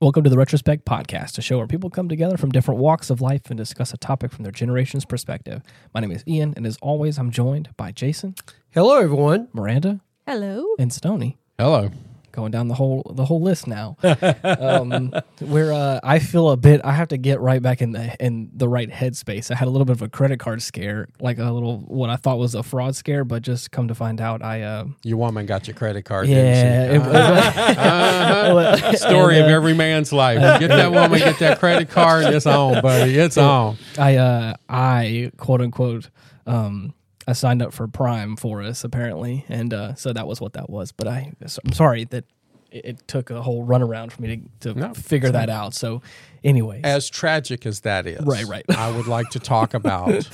[0.00, 3.20] Welcome to the Retrospect Podcast, a show where people come together from different walks of
[3.20, 5.60] life and discuss a topic from their generation's perspective.
[5.92, 8.36] My name is Ian, and as always, I'm joined by Jason,
[8.70, 9.48] Hello, everyone.
[9.52, 10.64] Miranda, Hello.
[10.78, 11.36] and Stony.
[11.58, 11.90] Hello.
[12.32, 13.96] Going down the whole the whole list now.
[14.44, 18.14] um, where uh, I feel a bit, I have to get right back in the
[18.24, 19.50] in the right headspace.
[19.50, 22.16] I had a little bit of a credit card scare, like a little what I
[22.16, 25.46] thought was a fraud scare, but just come to find out, I uh, Your woman
[25.46, 26.28] got your credit card.
[26.28, 27.16] yeah, it, Didn't she?
[27.16, 28.92] Uh-huh.
[28.96, 30.60] Story of And, uh, every man's life.
[30.60, 32.26] Get that woman, get that credit card.
[32.26, 33.16] It's on, buddy.
[33.16, 33.76] It's on.
[33.98, 36.10] I uh I quote unquote
[36.46, 36.94] um
[37.28, 40.70] I signed up for Prime for us apparently, and uh, so that was what that
[40.70, 40.92] was.
[40.92, 42.24] But I I'm sorry that
[42.70, 45.74] it, it took a whole runaround for me to, to No, figure that out.
[45.74, 46.00] So,
[46.42, 48.64] anyways, As tragic as that is, Right, right.
[48.70, 50.26] I would like to talk about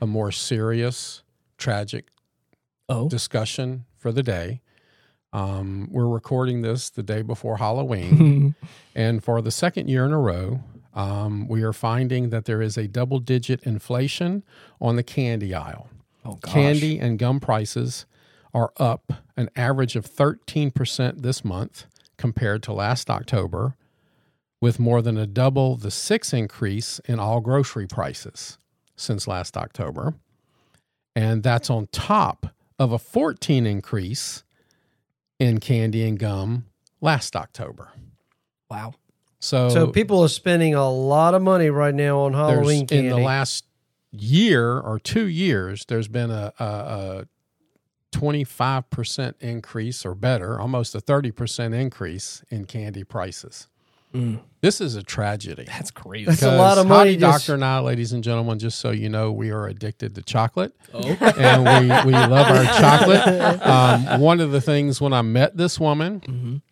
[0.00, 1.24] a more serious,
[1.56, 2.06] tragic
[2.88, 4.60] oh discussion for the day.
[5.32, 8.54] Um, we're recording this the day before Halloween.
[8.94, 10.60] And for the second year in a row,
[10.94, 14.42] um, we are finding that there is a double digit inflation
[14.80, 15.88] on the candy aisle.
[16.28, 18.06] Oh gosh, Candy and gum prices
[18.54, 23.76] are up an average of 13% this month compared to last October,
[24.60, 28.58] with more than a double the six increase in all grocery prices
[28.96, 30.14] since last October.
[31.14, 32.48] And that's on top
[32.78, 34.44] of a 14 increase
[35.38, 36.66] in candy and gum
[37.00, 37.90] last October.
[38.70, 38.94] wow,
[39.38, 43.08] So, So people are spending a lot of money right now on Halloween candy.
[43.08, 43.64] in the last
[44.12, 47.24] year or two years, there's been a, a, a
[48.12, 53.68] 25% increase or better, almost a 30% increase in candy prices.
[54.14, 55.64] Mm, This is a tragedy.
[55.66, 56.24] that's crazy.
[56.24, 58.90] That's a lot of money Hottie just- Doctor and I, ladies and gentlemen, just so
[58.90, 63.60] you know, we are addicted to chocolate oh, and we, we love our chocolate.
[63.68, 66.62] Um, one of the things when I met this woman, Mhm.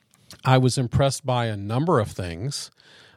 [0.44, 2.70] I was impressed by a number of things.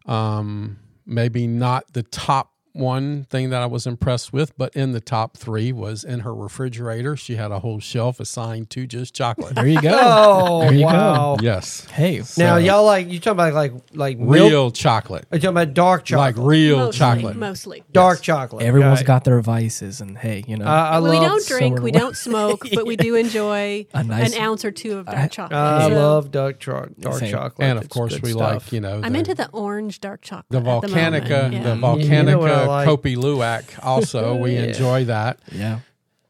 [0.06, 5.02] Um, maybe not the top one thing that I was impressed with, but in the
[5.02, 7.16] top three was in her refrigerator.
[7.16, 9.56] She had a whole shelf assigned to just chocolate.
[9.56, 9.90] there you go.
[10.02, 10.86] oh There you go.
[10.86, 11.38] wow!
[11.42, 14.30] yes, Hey, Now y'all like you talking about like like milk?
[14.50, 16.38] real chocolate, Are you talking about dark chocolate?
[16.38, 17.36] like real mostly, chocolate.
[17.36, 17.84] Mostly.
[17.92, 18.26] dark Yes.
[18.26, 18.66] chocolate.
[18.66, 19.06] everyone's Right.
[19.08, 21.24] got their vices, and hey, you know, Uh, I we love.
[21.24, 24.72] don't drink, so- we don't smoke, but we do enjoy A nice- an ounce or
[24.72, 25.60] two of dark I- chocolate.
[25.60, 27.32] I So love dark, cho- dark Same.
[27.32, 28.42] chocolate, And of It's course, we stuff.
[28.66, 30.46] like you know I'm into the orange dark chocolate.
[30.50, 31.50] the at the Volcanica, the Yeah.
[31.52, 32.88] You know Volcanica Uh, like?
[32.88, 33.64] Kopi Luwak.
[33.84, 34.64] Also, we Yeah.
[34.64, 35.38] enjoy that.
[35.52, 35.80] yeah,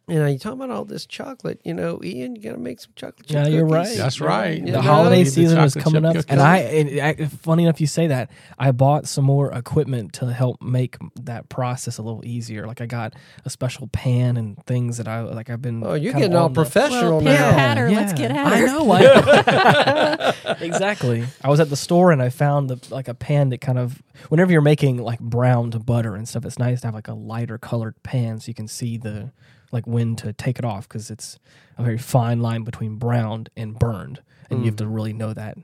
[0.10, 1.62] You know, you talking about all this chocolate.
[1.64, 3.96] You know, Ian, you got to make some chocolate chip Yeah, you're right.
[3.98, 4.58] That's right.
[4.60, 4.82] You the know?
[4.82, 6.26] holiday Need the season is coming up, cookies.
[6.30, 6.58] and I.
[6.60, 8.30] It, I- funny enough, you say that.
[8.58, 12.66] I bought some more equipment to help make that process a little easier.
[12.68, 13.14] Like I got
[13.46, 15.50] a special pan and things that I like.
[15.50, 15.84] I've been.
[15.86, 17.32] Oh, you're getting all the- professional Well, now.
[17.38, 18.92] pitter patter, let's get at I know.
[18.92, 21.26] I exactly.
[21.44, 24.02] I was at the store and I found the, like a pan that kind of
[24.30, 27.58] whenever you're making like browned butter and stuff, it's nice to have like a lighter
[27.58, 29.32] colored pan so you can see the
[29.72, 31.38] like when to take it off because it's
[31.78, 35.58] a very fine line between browned and burned, and you have to really know that.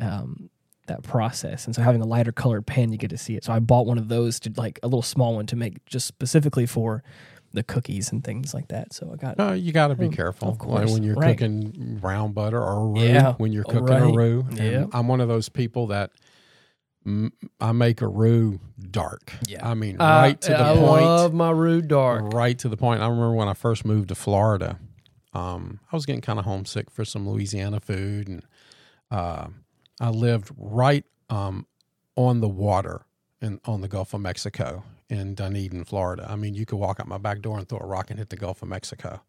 [0.00, 0.50] Um,
[0.86, 3.52] that process and so having a lighter colored pan you get to see it so
[3.52, 6.66] i bought one of those to like a little small one to make just specifically
[6.66, 7.04] for
[7.52, 10.10] the cookies and things like that so i got No, you got to be Oh,
[10.10, 11.38] careful of Like when you're Right.
[11.38, 13.04] cooking brown butter or roux.
[13.04, 13.34] Yeah.
[13.34, 14.12] When you're Oh, cooking right.
[14.12, 14.84] a roux, And Yeah.
[14.92, 16.18] I'm one of those people that mm,
[17.60, 19.32] I make a roux dark.
[19.46, 19.66] Yeah.
[19.68, 21.02] I mean, Uh, right to the I point.
[21.02, 22.32] I love my rude dark.
[22.32, 23.00] Right to the point.
[23.02, 24.78] I remember when I first moved to Florida,
[25.32, 28.42] um, I was getting kind of homesick for some Louisiana food, and
[29.10, 29.46] uh,
[30.00, 31.66] I lived right um,
[32.16, 33.02] on the water
[33.40, 36.26] in on the Gulf of Mexico in Dunedin, Florida.
[36.28, 38.28] I mean, you could walk out my back door and throw a rock and hit
[38.28, 39.22] the Gulf of Mexico.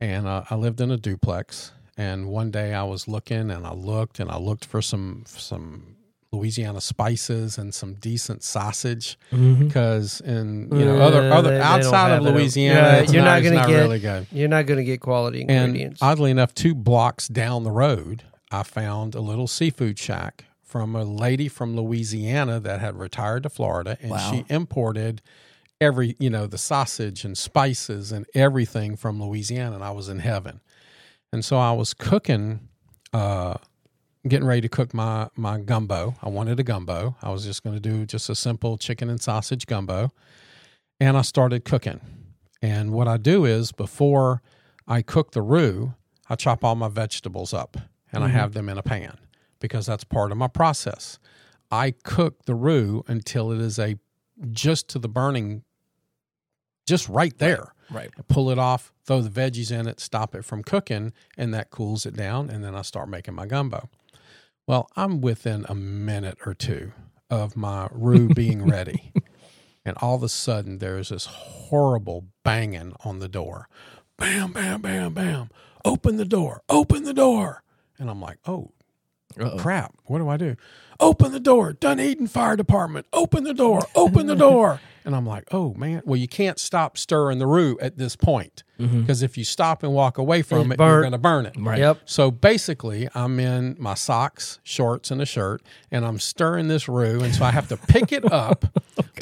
[0.00, 1.72] And uh, I lived in a duplex.
[1.96, 5.96] And one day I was looking and I looked and I looked for some some
[6.32, 12.10] Louisiana spices and some decent sausage because in you know other other they- they outside
[12.10, 12.34] have of.
[12.34, 14.26] Louisiana, Yeah, you're not, not gonna get- really good.
[14.30, 16.02] You're not going to get quality And ingredients.
[16.02, 21.02] oddly enough, two blocks down the road, I found a little seafood shack from a
[21.04, 24.30] lady from Louisiana that had retired to Florida, and Wow.
[24.30, 25.22] she imported
[25.80, 30.18] every you know the sausage and spices and everything from Louisiana, and I was in
[30.18, 30.60] heaven.
[31.32, 32.68] And so I was cooking,
[33.14, 33.54] uh,
[34.26, 36.16] getting ready to cook my my gumbo.
[36.22, 37.16] I wanted a gumbo.
[37.22, 40.10] I was just going to do just a simple chicken and sausage gumbo,
[40.98, 42.00] and I started cooking.
[42.60, 44.42] And what I do is before
[44.86, 45.94] I cook the roux,
[46.28, 47.76] I chop all my vegetables up
[48.12, 48.36] and I mm-hmm.
[48.36, 49.18] have them in a pan
[49.60, 51.18] because that's part of my process.
[51.70, 53.96] I cook the roux until it is a
[54.50, 55.62] just to the burning,
[56.86, 57.74] just right there.
[57.90, 58.10] Right.
[58.18, 61.70] I pull it off, throw the veggies in it, stop it from cooking, and that
[61.70, 62.50] cools it down.
[62.50, 63.88] And then I start making my gumbo.
[64.68, 66.92] Well, I'm within a minute or two
[67.30, 69.14] of my roux being ready.
[69.82, 73.66] And all of a sudden, there's this horrible banging on the door.
[74.18, 75.48] Bam, bam, bam, bam.
[75.86, 76.60] Open the door.
[76.68, 77.62] Open the door.
[77.98, 78.72] And I'm like, oh,
[79.40, 79.56] Uh-oh.
[79.58, 79.94] crap.
[80.04, 80.56] What do I do?
[81.00, 81.72] Open the door.
[81.72, 83.06] Dunedin Fire Department.
[83.14, 83.86] Open the door.
[83.94, 84.80] Open the door.
[85.08, 86.02] And I'm like, oh, man.
[86.04, 89.00] Well, you can't stop stirring the roux at this point mm-hmm.
[89.00, 91.54] because if you stop and walk away from It's it, you're going to burn it.
[91.58, 91.78] Right.
[91.78, 92.00] Yep.
[92.04, 97.22] So basically, I'm in my socks, shorts, and a shirt, and I'm stirring this roux.
[97.22, 98.66] And so I have to pick it oh, up,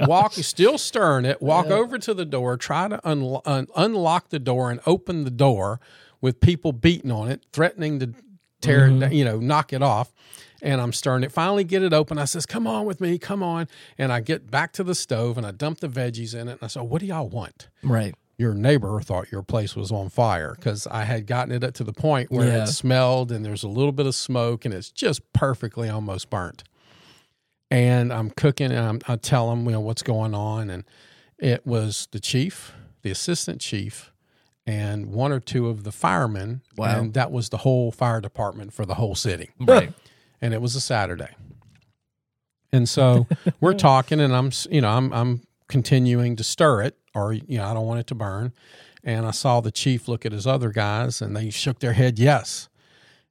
[0.01, 4.41] walk, still stirring it, walk over to the door, try to unlo- un- unlock the
[4.41, 5.79] door and open the door
[6.21, 8.13] with people beating on it, threatening to
[8.61, 9.13] tear it, mm-hmm.
[9.13, 10.13] you know, knock it off.
[10.67, 11.31] And I'm stirring it.
[11.33, 12.19] Finally, get it open.
[12.19, 15.39] I says, "Come on with me, come on." And I get back to the stove
[15.39, 16.53] and I dump the veggies in it.
[16.53, 18.15] And I said, "What do y'all want?" Right.
[18.39, 21.85] your neighbor thought your place was on fire because I had gotten it up to
[21.85, 22.65] the point where Yeah.
[22.65, 26.63] it smelled and there's a little bit of smoke and it's just perfectly almost burnt.
[27.71, 30.69] And I'm cooking and I'm, I tell them, you know, what's going on.
[30.69, 30.85] And
[31.39, 32.73] it was the chief,
[33.03, 34.13] the assistant chief,
[34.67, 36.61] and one or two of the firemen.
[36.77, 37.01] Wow.
[37.01, 39.93] And that was the whole fire department for the whole city Right.
[40.41, 41.35] and it was a Saturday.
[42.73, 43.27] And so
[43.61, 47.67] we're talking, and I'm, you know, I'm, I'm continuing to stir it, or you know,
[47.67, 48.53] I don't want it to burn.
[49.03, 52.19] And I saw the chief look at his other guys, and they shook their head
[52.19, 52.69] yes.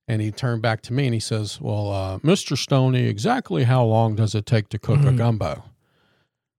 [0.08, 2.56] And he turned back to me and he says, "Well, uh, Mr.
[2.56, 5.64] Stoney, exactly how long does it take to cook a gumbo?"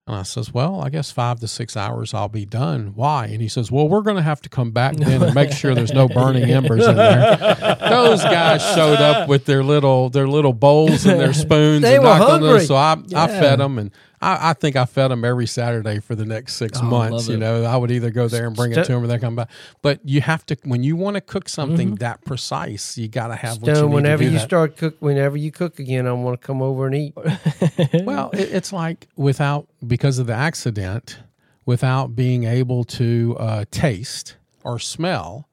[0.08, 2.14] And I says, "Well, I guess five to six hours.
[2.14, 2.92] I'll be done.
[2.94, 5.50] Why?" And he says, "Well, we're going to have to come back then and make
[5.50, 7.36] sure there's no burning embers in there."
[7.80, 12.04] Those guys showed up with their little their little bowls and their spoons They and
[12.04, 12.48] were knocked on hungry.
[12.50, 12.68] those.
[12.68, 13.90] So I, I fed them, and
[14.20, 17.28] I, I think I fed them every Saturday for the next six Oh, months.
[17.28, 19.36] You know, I would either go there and bring it to them, or they come
[19.36, 19.50] back.
[19.82, 23.36] But you have to when you want to cook something that precise, you got to
[23.36, 24.40] have what you Stone, need whenever you that.
[24.40, 27.14] start cook, whenever you cook again, I want to come over and eat.
[28.04, 31.18] Well, it, it's like without because of the accident,
[31.64, 35.48] without being able to uh, taste or smell.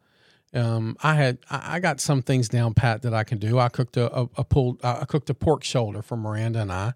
[0.56, 3.57] Um, I had I got some things down pat that I can do.
[3.57, 6.94] I cooked a, a, a pulled I cooked a pork shoulder for Miranda and I,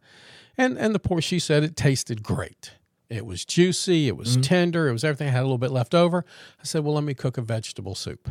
[0.57, 2.71] and and the poor she said it tasted great.
[3.09, 4.07] It was juicy.
[4.09, 4.89] It was tender.
[4.89, 5.29] It was everything.
[5.29, 6.25] I had a little bit left over.
[6.59, 8.29] I said, well, let me cook a vegetable soup.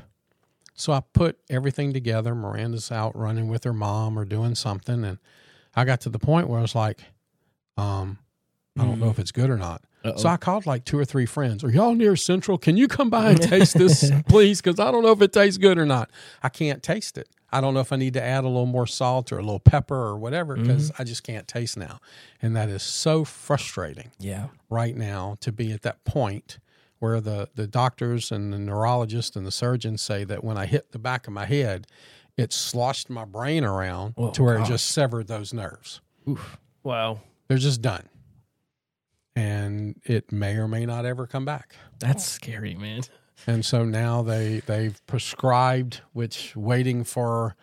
[0.75, 2.35] So I put everything together.
[2.35, 5.19] Miranda's out running with her mom or doing something, and
[5.75, 7.01] I got to the point where I was like,
[7.79, 8.19] um,
[8.79, 9.83] I don't know if it's good or not.
[10.19, 11.65] So I called like two or three friends.
[11.65, 12.59] Are y'all near Central?
[12.59, 14.61] Can you come by and taste this, please?
[14.61, 16.11] Because I don't know if it tastes good or not.
[16.43, 17.29] I can't taste it.
[17.57, 19.59] I don't know if I need to add a little more salt or a little
[19.61, 21.01] pepper or whatever because mm-hmm.
[21.01, 22.01] I just can't taste now.
[22.43, 24.49] And that is so frustrating Yeah.
[24.69, 26.59] right now to be at that point
[26.99, 30.93] where the, the doctors and the neurologists and the surgeons say that when I hit
[30.93, 31.87] the back of my head,
[32.37, 34.69] it sloshed my brain around Oh, to where gosh.
[34.69, 36.03] it just severed those nerves.
[36.29, 36.59] Oof.
[36.83, 37.21] Wow.
[37.49, 38.07] They're just done.
[39.35, 41.75] And it may or may not ever come back.
[42.01, 43.03] That's scary, man.
[43.47, 47.55] And so now they they've prescribed, which waiting for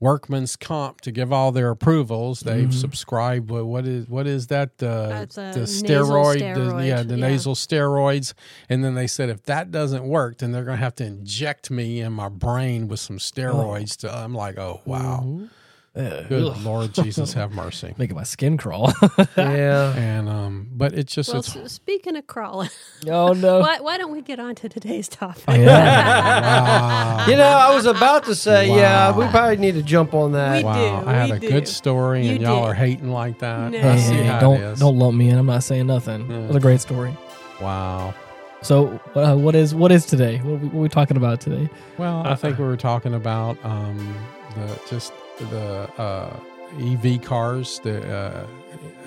[0.00, 2.40] workman's comp to give all their approvals.
[2.40, 3.50] They've subscribed.
[3.50, 4.70] What what is what is that?
[4.82, 7.28] Uh, That's a the nasal steroid, the, steroid, yeah, the yeah.
[7.28, 8.34] nasal steroids.
[8.68, 11.70] And then they said if that doesn't work, then they're going to have to inject
[11.70, 13.96] me in my brain with some steroids.
[13.98, 15.46] To I'm like, oh wow, Uh,
[15.94, 16.56] good ugh.
[16.64, 17.94] Lord Jesus, have mercy.
[17.98, 18.92] Making my skin crawl.
[19.36, 19.94] Yeah.
[19.94, 22.70] And um, but it's just Well, it's s- speaking of crawling,
[23.08, 23.58] oh no.
[23.60, 25.44] why, why don't we get on to today's topic?
[25.46, 27.26] wow.
[27.28, 29.18] You know, I was about to say, yeah, Wow.
[29.18, 30.58] we probably need to jump on that.
[30.58, 31.48] We Wow, do, I had we a do.
[31.48, 32.70] good story, and y'all did.
[32.70, 33.70] are hating like that.
[33.72, 33.78] No.
[33.90, 34.80] I see Hey, how don't it is.
[34.80, 35.38] don't lump me in.
[35.38, 36.30] I'm not saying nothing.
[36.30, 37.16] It was a great story.
[37.60, 38.14] Wow.
[38.62, 40.38] So, uh, what is what is today?
[40.38, 41.68] What are we, what are we talking about today?
[41.98, 44.16] Well, I think we were talking about um,
[44.54, 45.12] the just
[45.50, 46.40] the uh,
[46.80, 48.46] EV cars, the uh,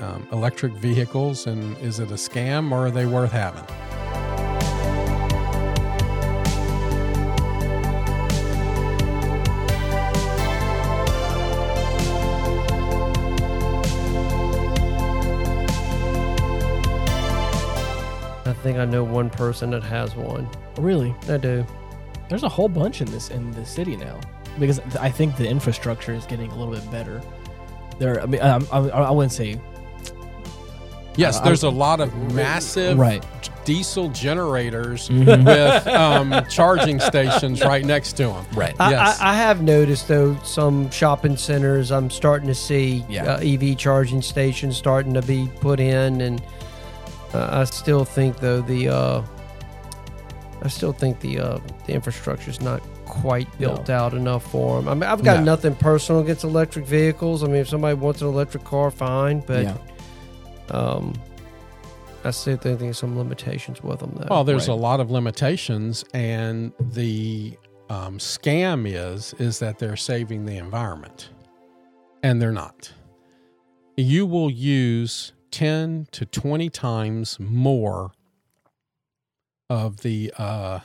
[0.01, 3.63] um, electric vehicles, and is it a scam or are they worth having?
[18.47, 20.49] I think I know one person that has one.
[20.77, 21.65] Really, I do.
[22.29, 24.19] there's a whole bunch in this in the city now
[24.59, 27.21] because I think the infrastructure is getting a little bit better.
[27.99, 29.59] There, I mean, I, I, I wouldn't say
[31.17, 33.23] Yes, Uh, there's a lot of massive right.
[33.63, 35.45] diesel generators Mhm.
[35.45, 38.45] with um, charging stations right next to them.
[38.53, 38.75] Right.
[38.81, 39.21] I, Yes.
[39.21, 43.35] I, I have noticed though some shopping centers I'm starting to see Yeah.
[43.35, 46.41] uh, EV charging stations starting to be put in, and
[47.33, 49.21] uh, I still think though the uh,
[50.63, 54.89] I still think the uh, the infrastructure is not quite built out enough for them.
[54.89, 55.43] I mean, I've got No.
[55.43, 57.43] nothing personal against electric vehicles.
[57.43, 59.41] I mean, if somebody wants an electric car, fine.
[59.45, 59.77] But yeah.
[60.71, 61.13] um,
[62.23, 64.27] I still think there's some limitations with them, though.
[64.29, 64.73] Well, there's Right.
[64.73, 67.57] a lot of limitations, and the
[67.89, 71.29] um, scam is is that they're saving the environment,
[72.23, 72.91] and they're not.
[73.95, 78.11] You will use ten to twenty times more
[79.69, 80.79] of the uh,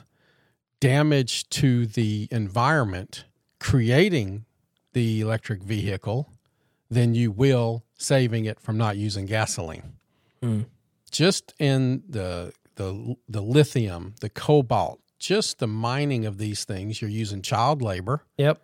[0.80, 3.24] damage to the environment
[3.58, 4.44] creating
[4.92, 6.32] the electric vehicle
[6.90, 9.92] than you will saving it from not using gasoline
[10.42, 10.64] Mm.
[11.10, 17.10] just in the the the lithium, the cobalt, just the mining of these things, you're
[17.10, 18.58] using child labor Yep.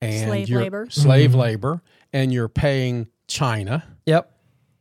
[0.00, 0.86] and Slave you're- labor.
[0.90, 1.36] slave Mhm.
[1.36, 3.82] labor, and you're paying China.
[4.06, 4.32] Yep.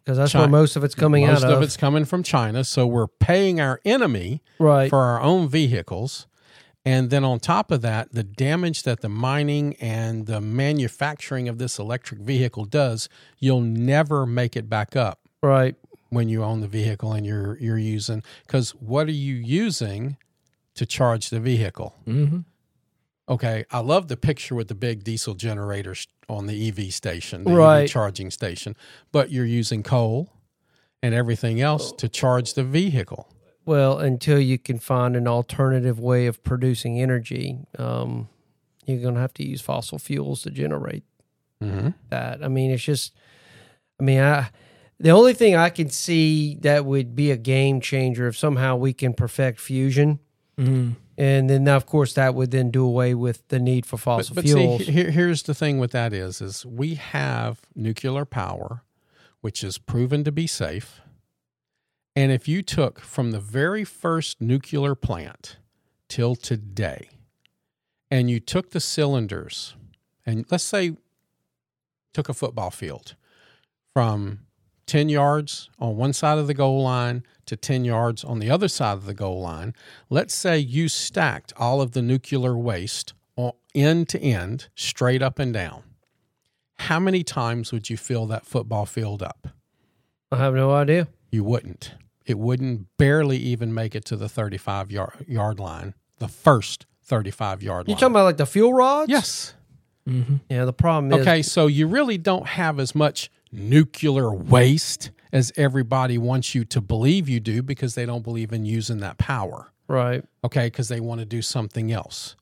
[0.04, 1.64] Because that's Chi- where most of it's coming Most out of Most of.
[1.64, 4.90] it's coming from China, so we're paying our enemy right.
[4.92, 6.28] for our own vehicles.
[6.88, 11.58] And then on top of that, the damage that the mining and the manufacturing of
[11.58, 15.76] this electric vehicle does, you'll never make it back up right.
[16.12, 20.16] when you own the vehicle and you're you're using because what are you using
[20.76, 22.40] to charge the vehicle hmm
[23.28, 27.52] okay i love the picture with the big diesel generators on the ev station the
[27.54, 27.84] Right.
[27.84, 28.76] EV charging station
[29.12, 30.30] but you're using coal
[31.04, 33.28] and everything else to charge the vehicle
[33.68, 38.30] Well, until you can find an alternative way of producing energy, um,
[38.86, 41.04] you're going to have to use fossil fuels to generate
[41.62, 41.90] mm-hmm.
[42.10, 42.42] that.
[42.42, 43.14] I mean, it's just,
[44.00, 44.52] I mean, I,
[45.02, 48.94] the only thing I can see that would be a game changer if somehow we
[48.94, 50.20] can perfect fusion.
[50.58, 54.02] hmm And then, of course, that would then do away with the need for but,
[54.02, 54.86] fossil but fuels.
[54.86, 58.84] see here, here's the thing with that is is we have nuclear power
[59.42, 61.02] which is proven to be safe
[62.18, 65.58] and if you took from the very first nuclear plant
[66.10, 67.10] till today
[68.10, 69.76] and you took the cylinders
[70.26, 70.98] and let's say
[72.16, 73.16] took a football field
[73.94, 74.40] from
[74.88, 78.68] 10 yards on one side of the goal line to 10 yards on the other
[78.68, 79.76] side of the goal line
[80.10, 83.14] let's say you stacked all of the nuclear waste
[83.76, 85.84] end to end straight up and down
[86.80, 89.50] how many times would you fill that football field up
[90.32, 91.08] I have no idea.
[91.30, 91.94] you wouldn't.
[92.28, 97.64] It wouldn't barely even make it to the 35 yard, yard line, the first 35
[97.64, 97.90] yard line.
[97.90, 98.00] You line.
[98.00, 99.10] talking about like the fuel rods?
[99.10, 99.54] yes.
[100.06, 100.66] hmm Yeah.
[100.66, 106.18] The problem is, Okay, so you really don't have as much nuclear waste as everybody
[106.18, 109.72] wants you to believe you do because they don't believe in using that power.
[109.88, 110.24] right?
[110.44, 112.36] Okay, because they want to do something else.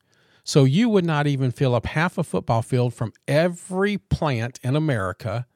[0.44, 4.76] So you would not even fill up half a football field from every plant in
[4.76, 5.46] America.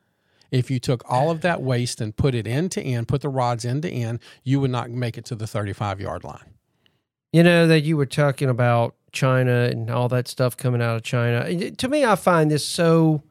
[0.51, 3.29] If you took all of that waste and put it end to end, put the
[3.29, 6.55] rods end to end, you would not make it to the 35 yard line.
[7.33, 11.03] You know that you were talking about China and all that stuff coming out of
[11.03, 11.71] China.
[11.71, 13.23] To me, I find this so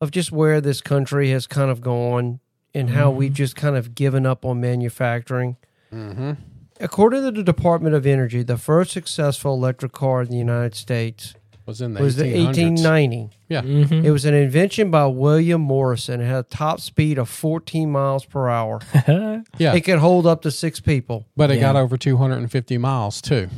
[0.00, 2.40] of just where this country has kind of gone
[2.74, 5.56] and how we've just kind of given up on manufacturing.
[5.92, 6.32] Mm-hmm.
[6.78, 11.34] According to the Department of Energy, the first successful electric car in the United States
[11.70, 13.30] Was in the was the 1890.
[13.48, 13.62] Yeah.
[13.62, 16.20] hmm It was an invention by William Morrison.
[16.20, 18.80] It had a top speed of 14 miles per hour.
[19.58, 19.74] Yeah.
[19.74, 21.26] It could hold up to six people.
[21.36, 21.72] but it Yeah.
[21.72, 23.48] got over 250 miles too.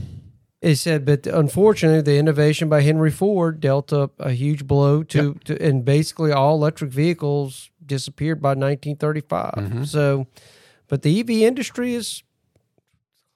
[0.60, 5.34] It said, but unfortunately, the innovation by Henry Ford dealt a, a huge blow to,
[5.46, 9.54] to, and basically all electric vehicles disappeared by 1935.
[9.54, 9.86] Mhm.
[9.86, 10.26] So,
[10.88, 12.22] but the EV industry is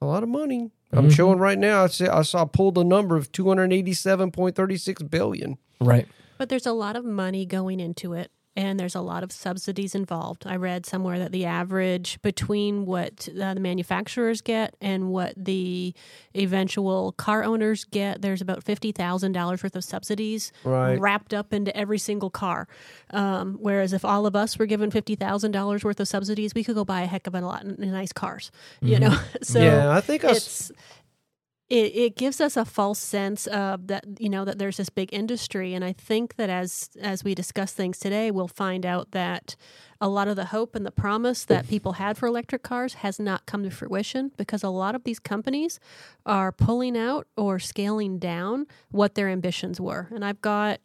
[0.01, 0.71] a lot of money.
[0.97, 1.13] I'm Mhm.
[1.13, 1.85] showing right now.
[1.85, 5.59] I saw, I saw pulled a number of 287.36 billion.
[5.81, 6.07] Right.
[6.39, 9.95] But there's a lot of money going into it, and there's a lot of subsidies
[9.95, 10.47] involved.
[10.47, 15.95] I read somewhere that the average between what uh, the manufacturers get and what the
[16.35, 20.99] eventual car owners get, there's about fifty thousand dollars worth of subsidies Right.
[20.99, 22.67] wrapped up into every single car.
[23.11, 26.65] Um, whereas if all of us were given fifty thousand dollars worth of subsidies, we
[26.65, 28.51] could go buy a heck of a lot of nice cars.
[28.81, 30.73] You know, so yeah, I think I it's
[31.69, 35.13] it, it gives us a false sense of that you know that there's this big
[35.13, 35.75] industry.
[35.75, 39.57] And i think that as as we discuss things today we'll find out that
[40.01, 43.19] a lot of the hope and the promise that people had for electric cars has
[43.19, 45.81] not come to fruition because a lot of these companies
[46.27, 50.09] are pulling out or scaling down what their ambitions were.
[50.15, 50.81] And i've got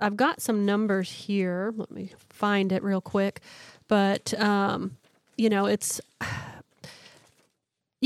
[0.00, 1.72] i've got some numbers here.
[1.76, 3.40] Let me find it real quick.
[3.88, 4.96] But um
[5.36, 6.00] you know it's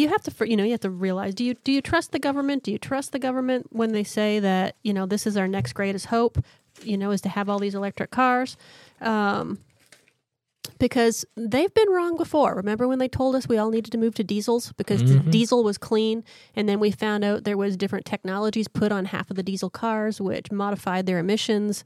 [0.01, 2.19] you have to you know you have to realize do you do you trust the
[2.19, 5.49] government do you trust the government when they say that you know this is our
[5.49, 6.39] next greatest hope
[6.85, 8.57] you know is to have all these electric cars
[9.01, 9.59] um,
[10.79, 12.55] because they've been wrong before.
[12.55, 15.31] Remember when they told us we all needed to move to diesels because d- Mhm.
[15.31, 16.23] diesel was clean,
[16.55, 19.71] and then we found out there was different technologies put on half of the diesel
[19.71, 21.85] cars, which modified their emissions.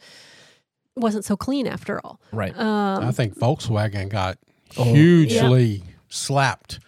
[0.94, 2.20] wasn't so clean after all.
[2.32, 2.54] Right.
[2.58, 4.36] Um, I think Volkswagen got
[4.76, 6.80] Oh, hugely slapped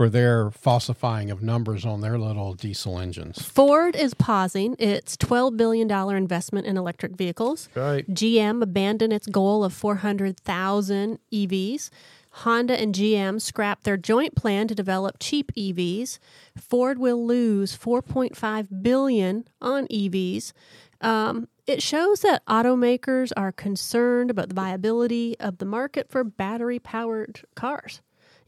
[0.00, 3.42] for their falsifying of numbers on their little diesel engines.
[3.42, 7.68] Ford is pausing its $12 billion investment in electric vehicles.
[7.74, 8.08] Right.
[8.08, 11.90] GM abandoned its goal of 400,000 EVs.
[12.30, 16.18] Honda and GM scrapped their joint plan to develop cheap EVs.
[16.56, 20.54] Ford will lose 4.5 billion on EVs.
[21.02, 27.42] Um, it shows that automakers are concerned about the viability of the market for battery-powered
[27.54, 28.00] cars.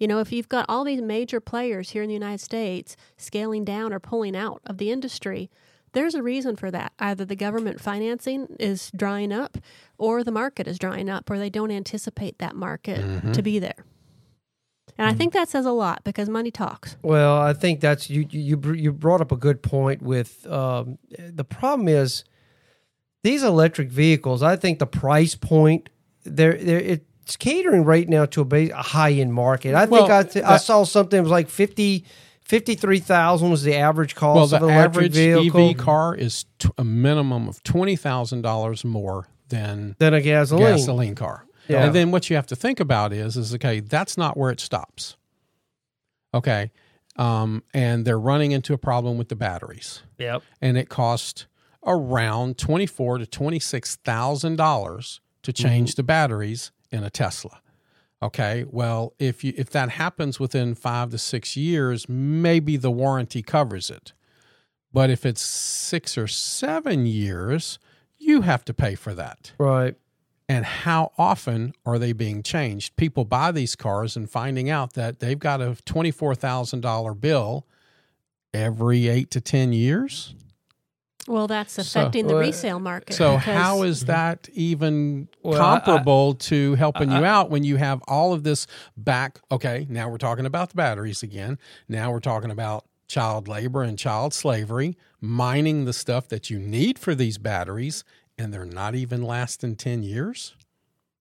[0.02, 3.64] You know, if you've got all these major players here in the United States scaling
[3.64, 5.48] down or pulling out of the industry,
[5.92, 6.92] there's a reason for that.
[6.98, 9.58] Either the government financing is drying up
[9.98, 13.84] or the market is drying up or they don't anticipate that market to be there.
[14.98, 16.96] And I think that says a lot because money talks.
[17.02, 18.26] Well, I think that's you.
[18.28, 20.02] You you brought up a good point.
[20.02, 22.24] With um, the problem is
[23.22, 24.42] these electric vehicles.
[24.42, 25.90] I think the price point
[26.24, 29.74] there there they're it's catering right now to a, ba- a high end market.
[29.74, 32.04] I think Well, I, th- I saw something it was like 50
[32.44, 36.44] 53,000 was the average cost Well, of the an electric average vehicle EV car is
[36.58, 40.76] t- a minimum of twenty thousand dollars more than than a gasoline.
[40.76, 41.46] gasoline car.
[41.68, 41.84] Yeah.
[41.86, 44.58] And then what you have to think about is, is okay, that's not where it
[44.60, 45.16] stops.
[46.34, 46.72] Okay,
[47.16, 50.42] um, and they're running into a problem with the batteries, Yep.
[50.60, 51.46] and it costs
[51.86, 57.60] around twenty four to twenty six thousand dollars to change the batteries in a Tesla.
[58.22, 63.42] Okay, well, if you if that happens within five to six years, maybe the warranty
[63.42, 64.12] covers it.
[64.92, 67.78] But if it's six or seven years,
[68.18, 69.96] you have to pay for that Right.
[70.48, 72.94] and how often are they being changed?
[72.96, 77.66] People buy these cars and finding out that they've got a twenty-four thousand dollar bill
[78.54, 80.34] every eight to ten years.
[81.28, 83.14] Well, that's So- affecting the Well, resale market.
[83.14, 84.06] So because- how is mm-hmm.
[84.08, 88.42] that even Well, I- I- comparable to helping you out when you have all of
[88.42, 89.40] this back?
[89.50, 91.58] Okay, now we're talking about the batteries again.
[91.88, 96.98] Now we're talking about child labor and child slavery, mining the stuff that you need
[96.98, 98.04] for these batteries,
[98.38, 100.54] and they're not even lasting ten years.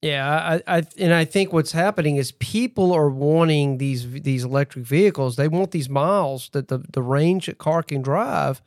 [0.02, 4.84] Yeah, I, I and I think what's happening is people are wanting these these electric
[4.86, 5.36] vehicles.
[5.36, 8.64] They want these miles that the, the range a car can drive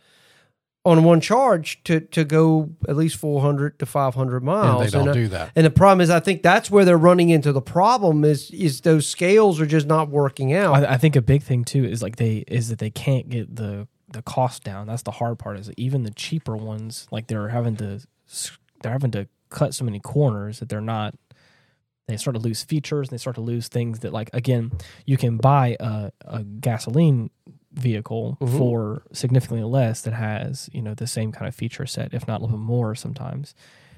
[0.85, 4.83] on one charge to to go at least four hundred to five hundred miles.
[4.83, 5.53] And they don't uh, do that.
[5.57, 8.83] And the problem is, I think that's where they're running into the problem is is
[8.83, 10.75] those scales are just not working out.
[10.75, 13.57] I, I think a big thing too is like they is that they can't get
[13.57, 14.87] the the cost down.
[14.87, 15.59] That's the hard part.
[15.59, 18.01] Is that even the cheaper ones, like they're having to
[18.83, 21.15] they're having to cut so many corners that they're not.
[22.07, 23.09] They start to lose features.
[23.09, 24.73] and They start to lose things that, like again,
[25.07, 27.31] you can buy a, a gasoline
[27.75, 28.59] vehicle Mhm.
[28.59, 32.41] for significantly less that has you know the same kind of feature set, if not
[32.41, 33.55] a little bit more sometimes.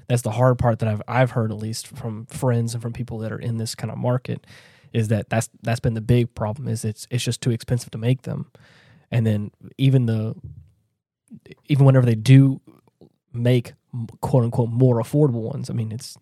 [0.07, 3.17] That's the hard part that I've I've heard at least from friends and from people
[3.19, 4.45] that are in this kind of market
[4.93, 7.97] is that that's that's been the big problem is it's it's just too expensive to
[7.97, 8.49] make them
[9.11, 10.33] and then even the
[11.67, 12.61] even whenever they do
[13.33, 13.73] make
[14.21, 16.17] quote unquote more affordable ones i mean it's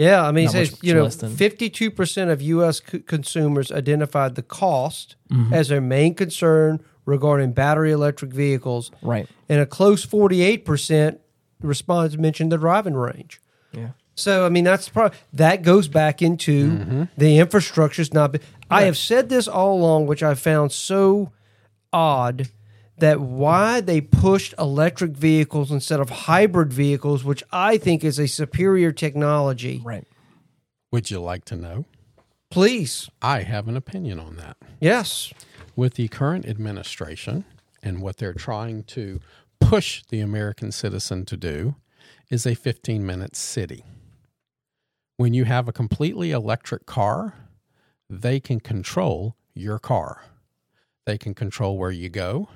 [0.00, 2.40] yeah, I mean, it Not says much you know, less than- fifty two percent of
[2.42, 2.80] U.S.
[2.90, 5.52] c- consumers identified the cost Mhm.
[5.52, 8.90] as their main concern regarding battery electric vehicles.
[9.02, 11.18] right and a close 48%
[11.62, 13.40] response mentioned the driving range.
[13.72, 18.32] yeah So, I mean, that's probably, that goes back into the infrastructure's not.
[18.32, 18.38] Be,
[18.70, 21.32] I have said this all along, which I found so
[21.92, 22.48] odd
[23.00, 28.28] that why they pushed electric vehicles instead of hybrid vehicles, which I think is a
[28.28, 29.80] superior technology.
[29.84, 30.06] right
[30.92, 31.84] Would you like to know?
[32.50, 33.08] Please.
[33.22, 34.56] I have an opinion on that.
[34.80, 35.32] Yes.
[35.76, 37.44] With the current administration
[37.82, 39.20] and what they're trying to
[39.60, 41.76] push the American citizen to do
[42.28, 43.84] is a 15 minute city.
[45.16, 47.34] When you have a completely electric car,
[48.08, 50.24] they can control your car.
[51.06, 52.48] They can control where you go.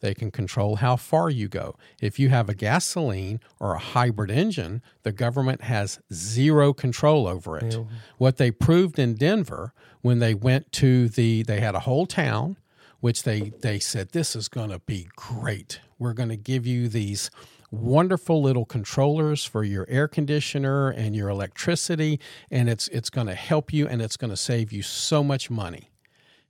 [0.00, 1.76] They can control how far you go.
[2.00, 7.58] If you have a gasoline or a hybrid engine, the government has zero control over
[7.58, 7.76] it.
[8.16, 12.56] What they proved in Denver when they went to the, they had a whole town,
[13.00, 15.80] which they, they said, this is going to be great.
[15.98, 17.30] We're going to give you these
[17.70, 22.18] wonderful little controllers for your air conditioner and your electricity,
[22.50, 25.50] and it's, it's going to help you and it's going to save you so much
[25.50, 25.90] money.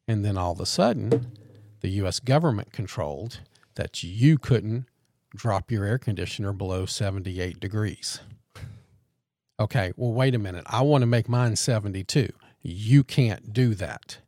[0.06, 1.32] And then all of a sudden,
[1.80, 2.20] the U.S.
[2.20, 3.40] government controlled
[3.74, 4.86] that you couldn't
[5.34, 8.20] drop your air conditioner below 78 degrees.
[9.60, 10.64] Okay, well, wait a minute.
[10.66, 12.28] I want to make mine 72.
[12.62, 14.18] you can't do that.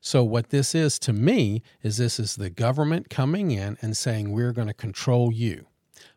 [0.00, 4.32] So, what this is to me is this is the government coming in and saying,
[4.32, 5.66] we're going to control you.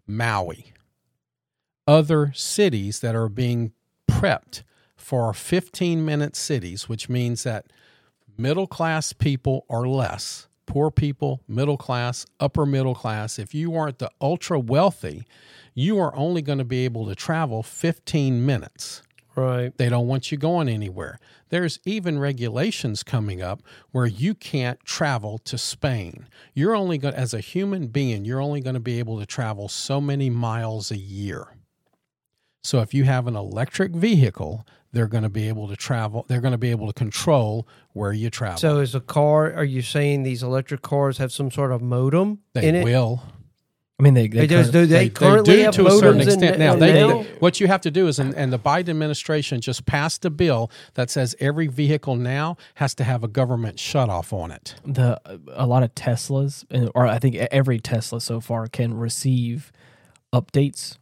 [0.08, 0.74] Maui,
[1.88, 3.74] other cities that are being
[4.10, 4.64] prepped
[4.96, 7.66] for 15 minute cities, which means that
[8.38, 13.98] middle class people or less, poor people, middle class, upper middle class, if you aren't
[13.98, 15.26] the ultra wealthy,
[15.74, 19.02] you are only going to be able to travel 15 minutes.
[19.36, 19.76] Right.
[19.78, 21.20] They don't want you going anywhere.
[21.50, 26.28] There's even regulations coming up where you can't travel to Spain.
[26.54, 29.70] You're only going as a human being, you're only going to be able to travel
[29.70, 31.48] so many miles a year.
[32.64, 36.42] So if you have an electric vehicle, they're going to be able to travel, they're
[36.42, 38.58] going to be able to control where you travel.
[38.58, 39.54] So is a car?
[39.54, 42.84] Are you saying these electric cars have some sort of modem they in it?
[42.84, 43.22] will.
[44.00, 44.86] I mean, they, they They just do.
[44.86, 46.58] They, They, they currently do have to a certain modems in- extent.
[46.60, 47.24] now, in they, now?
[47.40, 50.72] what you have to do is, and, and the Biden administration just passed a bill
[50.94, 54.76] that says every vehicle now has to have a government shutoff on it.
[54.86, 55.20] the
[55.54, 56.64] a lot of Teslas,
[56.96, 59.74] or I think every Tesla so far can receive
[60.34, 60.98] updates.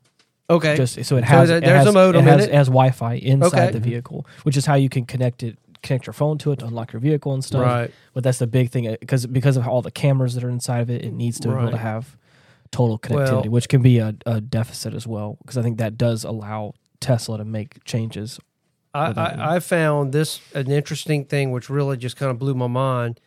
[0.50, 0.76] Okay.
[0.76, 2.50] Just so it has, it there's has a modem it has, it?
[2.50, 3.72] it has Wi-Fi inside Okay.
[3.72, 6.66] the vehicle, which is how you can connect it, connect your phone to it to
[6.66, 7.62] unlock your vehicle and stuff.
[7.62, 7.92] Right.
[8.14, 10.80] But that's the big thing uh, because because of all the cameras that are inside
[10.82, 12.16] of it, it needs to be able to have
[12.72, 15.38] total connectivity, Well- which can be a, a deficit as well.
[15.42, 18.40] Because I think that does allow Tesla to make changes.
[18.94, 22.68] I, I, I found this an interesting thing, which really just kind of blew my
[22.68, 23.20] mind.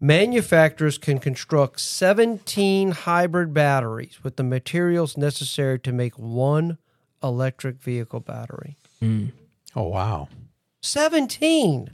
[0.00, 6.78] Manufacturers can construct 17 hybrid batteries with the materials necessary to make one
[7.22, 8.76] electric vehicle battery.
[9.00, 9.26] Hmm.
[9.76, 10.28] Oh wow!
[10.82, 11.90] 17.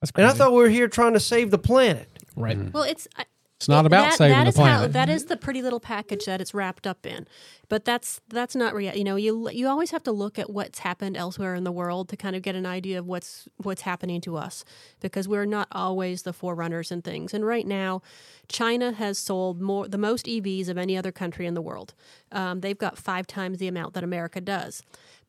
[0.00, 2.08] That's And I thought we were here trying to save the planet.
[2.36, 2.72] right.
[2.72, 3.24] Well, it's I-
[3.62, 4.92] It's not about that, saving that the is how- planet.
[4.92, 7.28] that is the pretty little package that it's wrapped up in.
[7.68, 8.94] But that's that's not real.
[8.94, 12.08] You know, you you always have to look at what's happened elsewhere in the world
[12.08, 14.64] to kind of get an idea of what's what's happening to us
[15.00, 17.32] because we're not always the forerunners in things.
[17.32, 18.02] And right now,
[18.48, 21.94] China has sold more the most EVs of any other country in the world.
[22.32, 24.82] Um, they've got five times the amount that America does.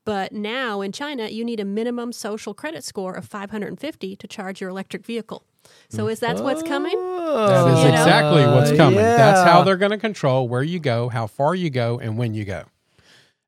[0.05, 4.59] But now in China, you need a minimum social credit score of 550 to charge
[4.59, 5.45] your electric vehicle.
[5.89, 6.97] So is that what's coming?
[6.97, 7.99] that is You know?
[7.99, 8.99] exactly what's coming.
[8.99, 12.33] That's how they're going to control where you go, how far you go, and when
[12.33, 12.65] you go.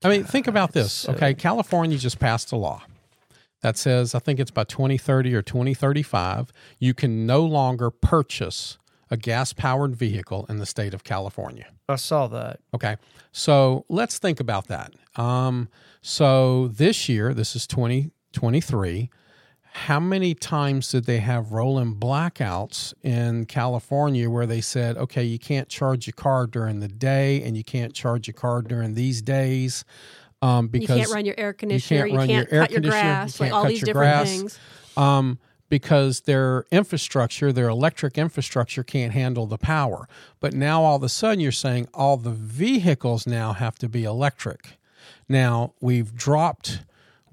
[0.03, 1.09] I mean, think about this.
[1.09, 2.83] Okay, California just passed a law
[3.61, 8.77] that says I think it's by 2030 or 2035 you can no longer purchase
[9.09, 11.67] a gas-powered vehicle in the state of California.
[11.89, 12.59] I saw that.
[12.73, 12.97] Okay.
[13.31, 14.93] So let's think about that.
[15.15, 15.69] Um,
[16.01, 19.09] so this year, this is 2023.
[19.75, 25.37] How many times did they have rolling blackouts in California where they said, okay, you
[25.37, 29.21] can't charge your car during the day and you can't charge your car during these
[29.21, 29.83] days?
[30.41, 32.05] Um, because You can't run your air conditioner.
[32.05, 33.39] You run can't, your cut your conditioner, you grass.
[33.41, 34.29] Like all these different grass.
[34.29, 34.59] things.
[34.95, 40.07] um, because their infrastructure, their electric infrastructure can't handle the power.
[40.39, 44.05] But now all of a sudden you're saying all the vehicles now have to be
[44.05, 44.77] electric.
[45.27, 46.79] Now we've dropped,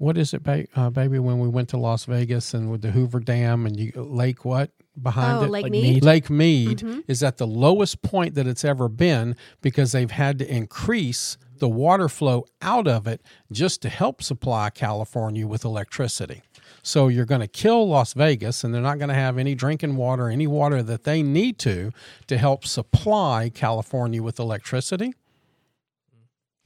[0.03, 2.91] what is it, ba- uh, baby, when we went to Las Vegas and with the
[2.91, 5.49] Hoover Dam and you, Lake what behind Oh, it?
[5.49, 5.93] Lake Like Mead.
[5.95, 6.03] Mead.
[6.03, 10.53] Lake Mead is at the lowest point that it's ever been because they've had to
[10.53, 16.41] increase the water flow out of it just to help supply California with electricity.
[16.81, 19.95] So you're going to kill Las Vegas and they're not going to have any drinking
[19.95, 21.91] water, any water that they need to
[22.27, 25.13] to help supply California with electricity.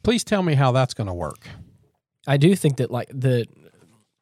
[0.04, 1.48] Please tell me how that's going to work.
[2.28, 3.48] I do think that like the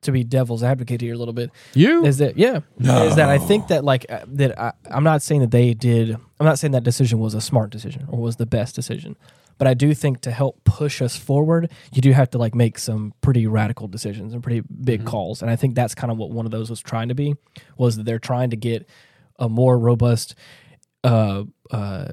[0.02, 2.06] to be devil's advocate here a little bit You?
[2.06, 5.42] is that yeah is that I think that like uh, that I, I'm not saying
[5.42, 8.46] that they did I'm not saying that decision was a smart decision or was the
[8.46, 9.18] best decision
[9.58, 12.78] but I do think to help push us forward you do have to like make
[12.78, 16.30] some pretty radical decisions and pretty big calls and I think that's kind of what
[16.30, 17.34] one of those was trying to be
[17.76, 18.88] was that they're trying to get
[19.40, 20.36] a more robust
[21.04, 22.10] uh uh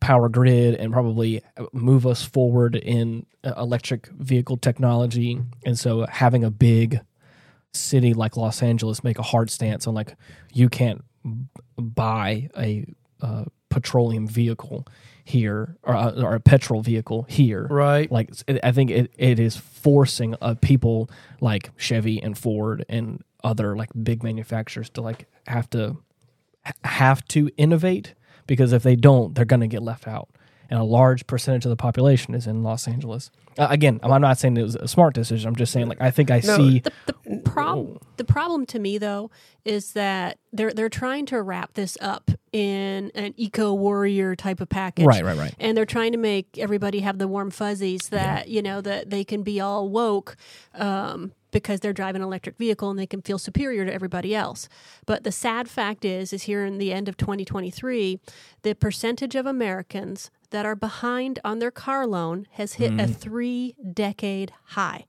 [0.00, 5.40] power grid and probably move us forward in uh, electric vehicle technology.
[5.64, 7.00] And so having a big
[7.72, 10.14] city like Los Angeles make a hard stance on like
[10.52, 11.04] you can't
[11.76, 12.86] buy a
[13.20, 14.86] uh, petroleum vehicle
[15.24, 17.66] here or, uh, or a petrol vehicle here.
[17.68, 18.10] Right.
[18.12, 18.30] like
[18.62, 21.10] I think it, it is forcing uh, people
[21.40, 25.98] like Chevy and Ford and other like big manufacturers to like have to
[26.84, 28.14] have to innovate
[28.46, 30.28] because if they don't, they're going to get left out.
[30.70, 33.30] And a large percentage of the population is in Los Angeles.
[33.58, 35.46] Uh, again, I'm not saying it was a smart decision.
[35.46, 38.78] I'm just saying like I think I No, see The, the problem the problem to
[38.78, 39.30] me though
[39.64, 44.68] is that they're they're trying to wrap this up in an eco warrior type of
[44.68, 45.06] package.
[45.06, 45.54] Right, right, right.
[45.58, 49.24] And they're trying to make everybody have the warm fuzzies that, you know, that they
[49.24, 50.36] can be all woke
[50.74, 54.68] um, because they're driving an electric vehicle and they can feel superior to everybody else.
[55.04, 58.20] But the sad fact is, is here in the end of 2023,
[58.62, 63.74] the percentage of Americans that are behind on their car loan has hit a three
[63.92, 65.06] decade high.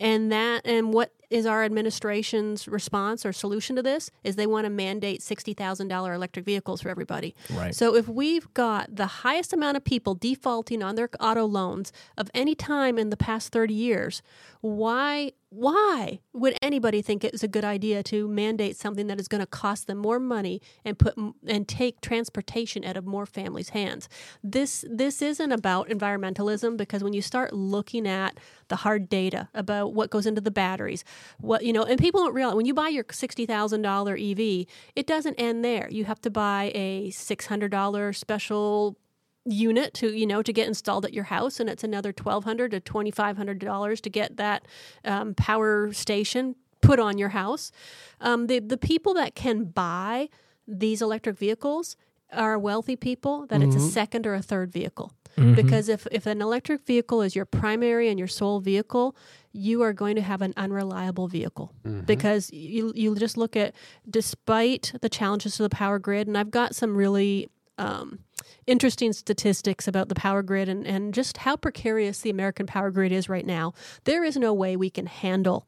[0.00, 4.64] And that and what is our administration's response or solution to this is they want
[4.64, 7.34] to mandate $60,000 electric vehicles for everybody.
[7.52, 7.74] Right.
[7.74, 12.30] So if we've got the highest amount of people defaulting on their auto loans of
[12.34, 14.22] any time in the past 30 years,
[14.60, 19.40] why why would anybody think it's a good idea to mandate something that is going
[19.40, 21.16] to cost them more money and put
[21.46, 24.08] and take transportation out of more families' hands?
[24.42, 29.94] This this isn't about environmentalism because when you start looking at the hard data about
[29.94, 31.02] what goes into the batteries,
[31.38, 34.66] what you know, and people don't realize when you buy your sixty thousand dollar EV,
[34.94, 35.88] it doesn't end there.
[35.90, 38.98] You have to buy a six hundred dollar special
[39.50, 42.80] unit to you know to get installed at your house and it's another 1200 to
[42.80, 44.66] 2500 dollars to get that
[45.04, 47.72] um, power station put on your house.
[48.20, 50.28] Um, the, the people that can buy
[50.66, 51.96] these electric vehicles
[52.32, 55.12] are wealthy people that it's a second or a third vehicle.
[55.54, 59.16] Because if, if an electric vehicle is your primary and your sole vehicle
[59.52, 61.72] you are going to have an unreliable vehicle.
[62.06, 63.74] Because you, you just look at
[64.08, 68.20] despite the challenges to the power grid and i've got some really um,
[68.66, 73.12] interesting statistics about the power grid and, and just how precarious the American power grid
[73.12, 73.72] is right now.
[74.04, 75.66] There is no way we can handle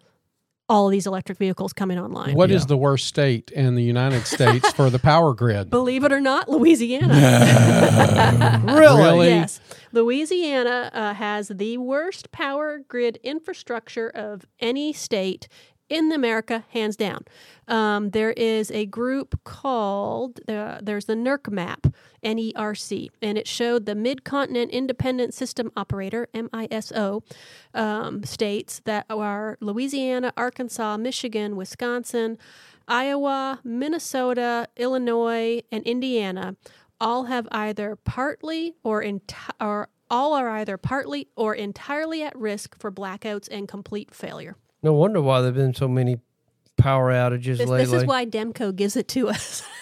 [0.70, 2.34] all these electric vehicles coming online.
[2.34, 5.68] What is the worst state in the United States for the power grid?
[5.70, 7.08] Believe it or not, Louisiana.
[8.70, 9.28] Really?
[9.28, 9.60] Yes.
[9.92, 15.48] Louisiana uh, has the worst power grid infrastructure of any state
[15.90, 17.24] in America, hands down.
[17.68, 21.88] Um, there is a group called, uh, there's the NERC map,
[22.22, 27.22] N E R C, and it showed the Mid Continent Independent System Operator, MISO,
[27.74, 32.38] um, states that are Louisiana, Arkansas, Michigan, Wisconsin,
[32.88, 36.56] Iowa, Minnesota, Illinois, and Indiana
[37.00, 39.04] all have either partly or,
[39.60, 44.56] or all are either partly or entirely at risk for blackouts and complete failure.
[44.82, 46.18] No wonder why there've been so many
[46.76, 47.84] power outages This, lately.
[47.84, 49.62] this is why Demco gives it to us.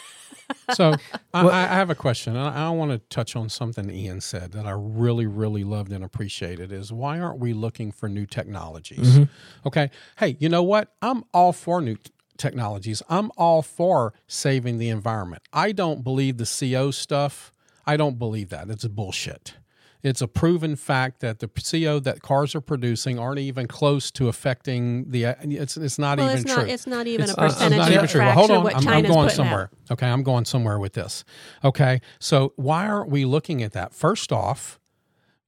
[0.72, 0.94] So
[1.34, 2.36] I, I have a question.
[2.36, 6.02] I, I want to touch on something Ian said that I really, really loved and
[6.02, 6.72] appreciated.
[6.72, 9.14] Is why aren't we looking for new technologies?
[9.14, 9.68] Mm-hmm.
[9.68, 9.90] Okay.
[10.18, 10.94] Hey, you know what?
[11.02, 13.02] I'm all for new t- technologies.
[13.08, 15.42] I'm all for saving the environment.
[15.52, 17.52] I don't believe the CO stuff.
[17.86, 18.70] I don't believe that.
[18.70, 19.54] It's bullshit.
[20.02, 24.28] It's a proven fact that the CO that cars are producing aren't even close to
[24.28, 25.24] affecting the.
[25.24, 26.62] It's it's not well, even it's true.
[26.62, 26.70] not.
[26.70, 28.20] It's not even It's a not- percentage not even a true.
[28.20, 28.66] Well, hold on.
[28.74, 29.70] I'm, I'm going somewhere.
[29.72, 29.92] out.
[29.92, 31.24] Okay, I'm going somewhere with this.
[31.64, 33.92] Okay, so why aren't we looking at that?
[33.92, 34.78] First off,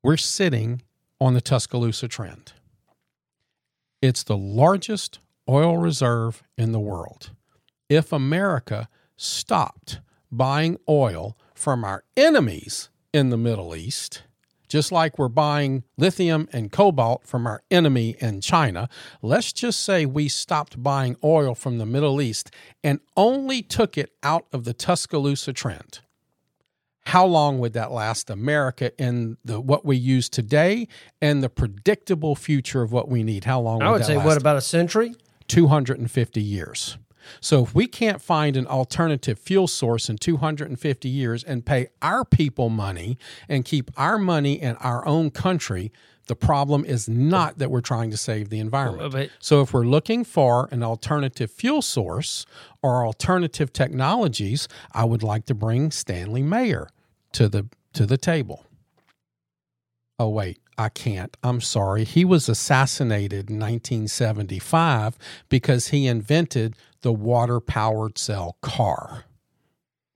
[0.03, 0.83] we're sitting
[1.21, 2.53] on the Tuscaloosa Trend.
[4.03, 7.31] It's the largest oil reserve in the world.
[7.89, 10.01] If America stopped
[10.33, 14.23] buying oil from our enemies in the Middle East,
[14.71, 18.89] just like we're buying lithium and cobalt from our enemy in China,
[19.21, 22.51] let's just say we stopped buying oil from the Middle East
[22.83, 26.01] and only took it out of the Tuscaloosa Trend.
[27.07, 30.87] How long would that last America in the what we use today
[31.21, 33.45] and the predictable future of what we need?
[33.45, 33.83] How long?
[33.83, 34.27] I would that say, last?
[34.27, 35.15] what about a century?
[35.49, 36.97] 250 years.
[37.41, 42.25] So if we can't find an alternative fuel source in 250 years and pay our
[42.25, 45.93] people money and keep our money in our own country,
[46.27, 49.03] the problem is not that we're trying to save the environment.
[49.41, 52.47] So if we're looking for an alternative fuel source
[52.83, 56.89] or alternative technologies, I would like to bring Stanley Meyer
[57.33, 58.65] to the to the table.
[60.21, 61.37] Oh wait, I can't.
[61.43, 62.05] I'm sorry.
[62.05, 69.25] He was assassinated in 1975 because he invented the water powered cell car.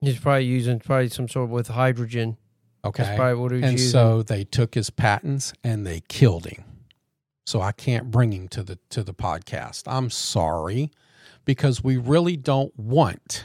[0.01, 2.37] He's probably using probably some sort of with hydrogen.
[2.85, 3.03] Okay.
[3.03, 3.91] That's probably what he was and using.
[3.91, 6.65] so they took his patents and they killed him.
[7.47, 9.83] So I can't bring him to the to the podcast.
[9.87, 10.91] I'm sorry
[11.45, 13.45] because we really don't want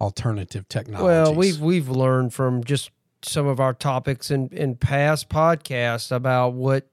[0.00, 1.04] alternative technologies.
[1.04, 2.90] Well, we've we've learned from just
[3.22, 6.88] some of our topics in, in past podcasts about what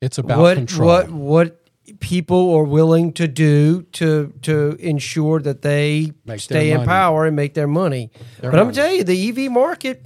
[0.00, 0.88] it's about what control.
[0.88, 1.65] what what
[2.00, 7.34] people are willing to do to to ensure that they Make stay in power and
[7.36, 8.10] make their money.
[8.40, 8.76] Their but I'm money.
[8.76, 10.04] telling you, the EV market.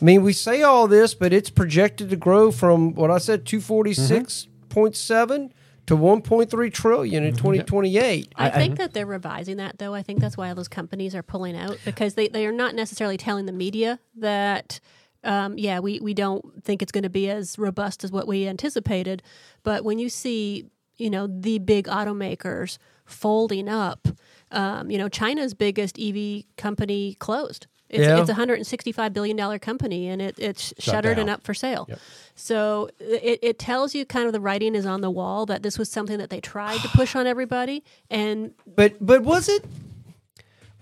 [0.00, 3.46] I mean, we say all this, but it's projected to grow from what I said,
[3.46, 5.52] two forty six point seven
[5.86, 7.28] to 1.3 trillion Mm-hmm.
[7.28, 8.32] in 2028.
[8.36, 9.94] I, I- think that they're revising that, though.
[9.94, 12.76] I think that's why all those companies are pulling out because they, they are not
[12.76, 14.78] necessarily telling the media that,
[15.24, 18.46] um, yeah, we, we don't think it's going to be as robust as what we
[18.46, 19.24] anticipated.
[19.64, 24.08] But when you see, you know, the big automakers folding up,
[24.50, 27.66] um, you know, China's biggest EV company closed.
[27.88, 28.20] It's, Yeah.
[28.20, 31.84] it's a $165 billion company and it, it's shuttered and up for sale.
[31.90, 31.98] Yep.
[32.34, 35.78] So it, it tells you kind of the writing is on the wall that this
[35.78, 37.84] was something that they tried to push on everybody.
[38.10, 39.64] And But but was it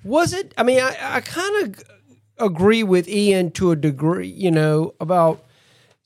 [0.04, 0.54] was it?
[0.56, 1.82] I mean, I, I kind of
[2.38, 4.28] agree with Ian to a degree.
[4.28, 5.44] You know about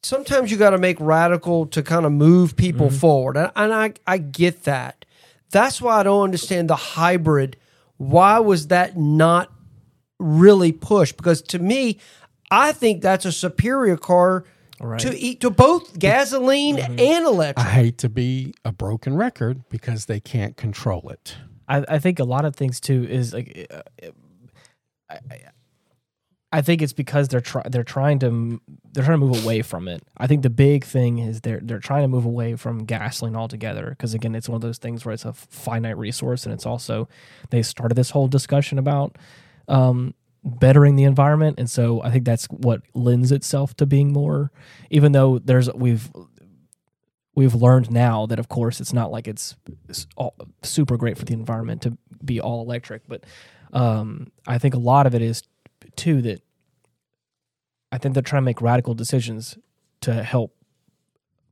[0.04, 2.96] sometimes you got to make radical to kind of move people mm-hmm.
[2.96, 5.04] forward, and, and I I get that.
[5.50, 7.56] That's why I don't understand the hybrid.
[7.96, 9.52] Why was that not
[10.18, 11.16] really pushed?
[11.16, 11.98] Because to me,
[12.50, 14.44] I think that's a superior car
[14.80, 15.00] Right.
[15.00, 16.98] to eat to both gasoline mm-hmm.
[16.98, 17.64] and electric.
[17.64, 21.36] I hate to be a broken record because they can't control it.
[21.68, 24.10] I, I think a lot of things too is like uh, uh
[25.08, 25.18] I,
[26.58, 28.60] I- think it's because they're try, they're trying to
[28.92, 30.02] they're trying to move away from it.
[30.16, 33.90] I think the big thing is they're they're trying to move away from gasoline altogether
[33.90, 37.08] because again it's one of those things where it's a finite resource and it's also
[37.50, 39.16] they started this whole discussion about
[39.68, 40.14] um,
[40.44, 44.50] bettering the environment and so I think that's what lends itself to being more
[44.90, 46.10] even though there's we've
[47.34, 49.56] we've learned now that of course it's not like it's,
[49.88, 53.24] it's all, super great for the environment to be all electric but
[53.72, 55.42] um, i think a lot of it is
[55.96, 56.42] too that
[57.92, 59.56] i think they're trying to make radical decisions
[60.00, 60.54] to help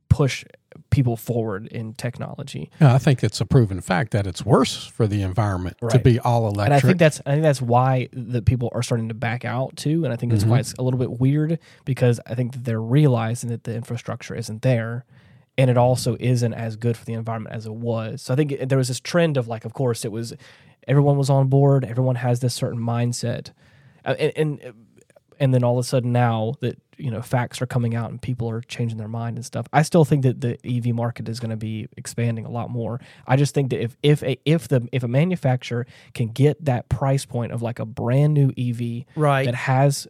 [0.09, 0.45] push
[0.91, 5.07] people forward in technology Yeah, I think it's a proven fact that it's worse for
[5.07, 6.67] the environment to be all electric.
[6.67, 9.77] and I think that's I think that's why the people are starting to back out
[9.77, 10.61] too, and I think that's why mm-hmm.
[10.61, 14.63] it's a little bit weird because I think that they're realizing that the infrastructure isn't
[14.63, 15.05] there,
[15.59, 18.23] and it also isn't as good for the environment as it was.
[18.23, 20.35] So I think it- there was this trend of like, of course, it was
[20.89, 23.51] everyone was on board, everyone has this certain mindset,
[24.05, 24.75] Uh, and and,
[25.41, 28.21] and then all of a sudden now that you know facts are coming out and
[28.23, 29.67] people are changing their mind and stuff.
[29.73, 33.01] I still think that the EV market is going to be expanding a lot more.
[33.27, 36.89] I just think that if if a if the if a manufacturer can get that
[36.89, 39.45] price point of like a brand new EV Right.
[39.47, 40.07] that has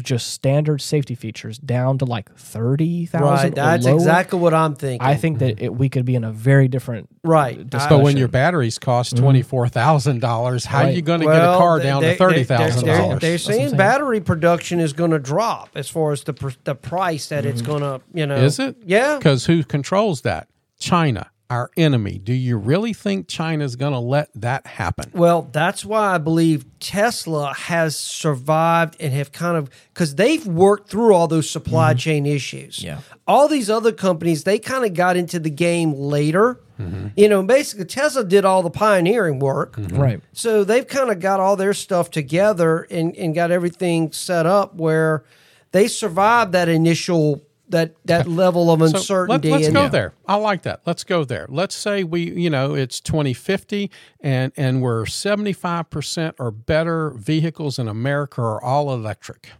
[0.00, 3.24] just standard safety features down to like thirty thousand.
[3.50, 3.54] Right.
[3.54, 5.06] That's exactly what I'm thinking.
[5.06, 7.68] I think that it, we could be in a very different Right.
[7.68, 7.98] discussion.
[7.98, 9.24] but when your batteries cost mm-hmm.
[9.24, 10.94] twenty four thousand dollars, how are Right.
[10.94, 13.20] you going to get a car down they- to thirty they- thousand they're- dollars?
[13.20, 13.76] They're saying saying.
[13.76, 17.62] battery production is going to drop as far as the pr- the price that it's
[17.62, 17.78] mm-hmm.
[17.78, 18.36] going to, you know.
[18.36, 18.76] Is it?
[18.84, 19.16] Yeah.
[19.18, 20.48] Because who controls that?
[20.78, 22.16] China, our enemy.
[22.16, 25.10] Do you really think China's going to let that happen?
[25.12, 30.88] Well, that's why I believe Tesla has survived and have kind of because they've worked
[30.88, 31.98] through all those supply mm-hmm.
[31.98, 32.82] chain issues.
[32.82, 33.00] Yeah.
[33.26, 36.58] All these other companies, they kind of got into the game later.
[36.80, 37.08] Mm-hmm.
[37.16, 39.76] You know, basically Tesla did all the pioneering work.
[39.76, 39.98] Mm-hmm.
[39.98, 40.20] right.
[40.32, 44.74] So they've kind of got all their stuff together and, and got everything set up
[44.76, 45.22] where
[45.72, 49.52] they survived that initial that that level of So let, uncertainty.
[49.52, 50.12] us go there.
[50.26, 50.82] I like that.
[50.86, 51.46] Let's go there.
[51.48, 57.88] Let's say we, you know, it's 2050 and and we're 75% or better vehicles in
[57.88, 59.50] America are all electric.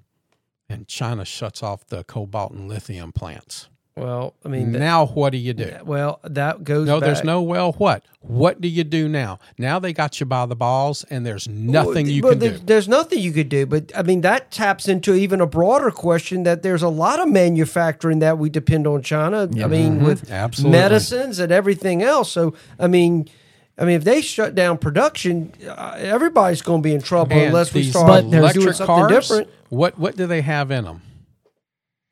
[0.68, 3.68] And China shuts off the cobalt and lithium plants.
[3.94, 5.70] Well, I mean, now what do you do?
[5.84, 6.86] well, that goes.
[6.86, 8.02] No, there's no well what.
[8.20, 9.38] What do you do now?
[9.58, 12.58] Now they got you by the balls and there's nothing you Well, can there- do.
[12.64, 16.44] There's nothing you could do, but I mean that taps into even a broader question
[16.44, 19.42] that there's a lot of manufacturing that we depend on China.
[19.62, 20.32] I mean, with Mm-hmm.
[20.32, 20.78] Absolutely.
[20.78, 22.32] medicines and everything else.
[22.32, 23.28] So I mean,
[23.76, 27.48] I mean, if they shut down production, uh, everybody's going to be in trouble And
[27.48, 29.48] unless we start there's- doing electric something cars, different.
[29.68, 31.02] What what do they have in them?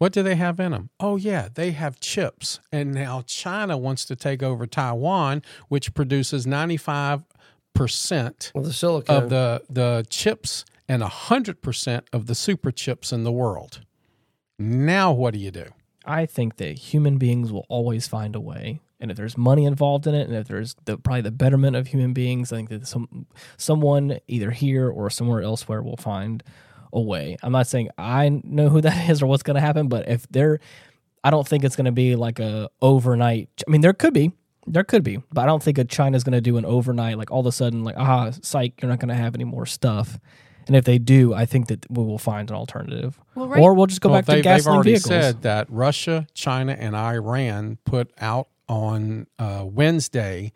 [0.00, 0.88] What do they have in them?
[0.98, 2.58] Oh yeah, they have chips.
[2.72, 7.22] And now China wants to take over Taiwan, which produces 95%
[8.54, 13.30] Well, the silicon of the the chips and 100% of the super chips in the
[13.30, 13.82] world.
[14.58, 15.66] Now what do you do?
[16.06, 18.80] I think that human beings will always find a way.
[19.00, 21.88] And if there's money involved in it, and if there's the, probably the betterment of
[21.88, 23.26] human beings, I think that some
[23.58, 26.42] someone either here or somewhere elsewhere will find
[26.92, 27.36] a way.
[27.42, 30.26] I'm not saying I know who that is or what's going to happen, but if
[30.30, 30.60] they're,
[31.24, 33.48] I don't think it's going to be like a overnight.
[33.66, 34.32] I mean, there could be,
[34.66, 37.30] there could be, but I don't think a China's going to do an overnight like
[37.30, 40.18] all of a sudden like ah, psych, you're not going to have any more stuff.
[40.66, 43.74] And if they do, I think that we will find an alternative, Well, right- or
[43.74, 45.08] we'll just go Well, back to they, they've already vehicles.
[45.08, 50.52] said that Russia, China, and Iran put out on uh, Wednesday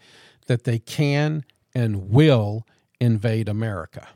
[0.47, 1.45] that they can
[1.75, 2.65] and will
[3.01, 4.07] invade America.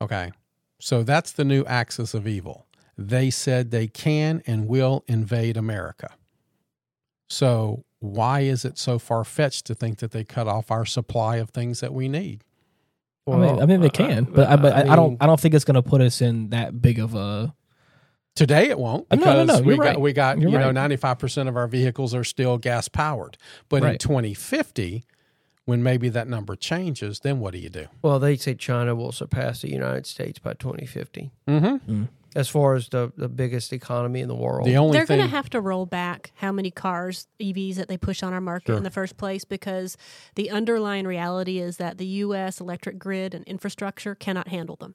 [0.00, 0.30] Okay.
[0.80, 2.66] So that's the new axis of evil.
[2.96, 6.10] They said they can and will invade America.
[7.28, 11.36] So why is it so far fetched to think that they cut off our supply
[11.36, 12.44] of things that we need?
[13.26, 15.54] I mean, I mean they can, but I, but I, I don't I don't think
[15.54, 17.54] it's going to put us in that big of a.
[18.34, 20.00] Today it won't Uh, no, no, no, we you're got right.
[20.00, 23.36] we got You're you know ninety five percent of our vehicles are still gas powered.
[23.68, 25.04] But in twenty fifty,
[25.68, 27.84] when maybe that number changes, then what do you do?
[28.00, 32.04] Well, they say China will surpass the United States by 2050 Mm-hmm.
[32.34, 34.66] as far as the, the biggest economy in the world.
[34.66, 37.88] The only They're thing going to have to roll back how many cars, EVs, that
[37.88, 38.76] they push on our market Sure.
[38.78, 39.98] in the first place because
[40.36, 42.60] the underlying reality is that the U.S.
[42.62, 44.94] electric grid and infrastructure cannot handle them.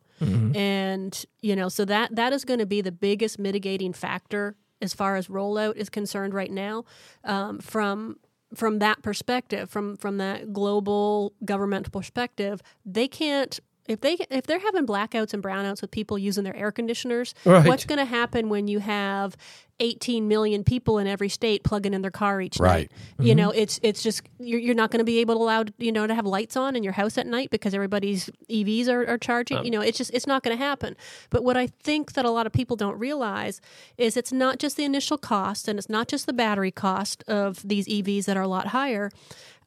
[0.56, 4.96] And, you know, so that, that is going to be the biggest mitigating factor as
[4.96, 6.86] far as rollout is concerned right now
[7.26, 8.18] um, from
[8.56, 14.60] from that perspective from from that global governmental perspective they can't if they if they're
[14.60, 17.66] having blackouts and brownouts with people using their air conditioners Right.
[17.68, 19.36] what's going to happen when you have
[19.84, 22.90] 18 million people in every state plugging in their car each Right.
[23.20, 25.66] night you know it's it's just you're, you're not going to be able to allow
[25.78, 29.06] you know to have lights on in your house at night because everybody's evs are,
[29.08, 29.64] are charging.
[29.66, 30.96] You know it's just it's not going to happen.
[31.30, 33.60] But what i think that a lot of people don't realize
[33.98, 37.62] is it's not just the initial cost and it's not just the battery cost of
[37.68, 39.12] these evs that are a lot higher.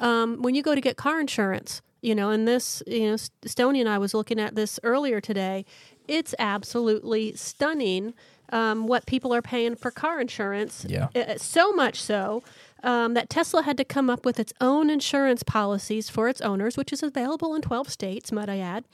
[0.01, 3.81] Um, when you go to get car insurance you know and this you know stony
[3.81, 5.64] and i was looking at this earlier today
[6.07, 8.12] it's absolutely stunning
[8.51, 11.09] um, what people are paying for car insurance Yeah.
[11.14, 12.42] uh, so much so
[12.82, 16.76] um, that Tesla had to come up with its own insurance policies for its owners,
[16.76, 18.84] which is available in 12 states, might I add.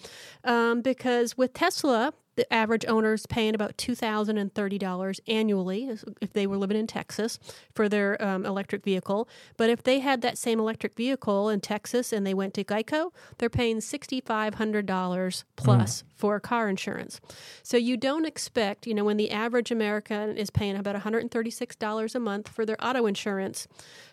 [0.45, 6.57] Um, because with Tesla, the average owner is paying about $2,030 annually if they were
[6.57, 7.39] living in Texas
[7.75, 9.29] for their um, electric vehicle.
[9.57, 13.13] But if they had that same electric vehicle in Texas and they went to Geico,
[13.39, 17.21] they're paying $6,500 plus for car insurance.
[17.63, 22.19] So you don't expect, you know, when the average American is paying about $136 a
[22.19, 23.69] month for their auto insurance,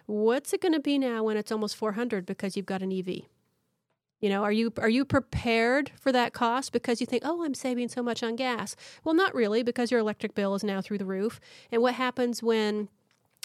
[0.05, 3.23] what's it going to be now when it's almost 400 because you've got an EV?
[4.21, 7.53] You know, are you are you prepared for that cost because you think, "Oh, I'm
[7.53, 10.97] saving so much on gas." Well, not really because your electric bill is now through
[10.97, 11.39] the roof.
[11.71, 12.89] And what happens when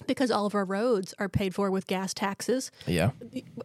[0.08, 2.72] because all of our roads are paid for with gas taxes.
[2.84, 3.10] Yeah.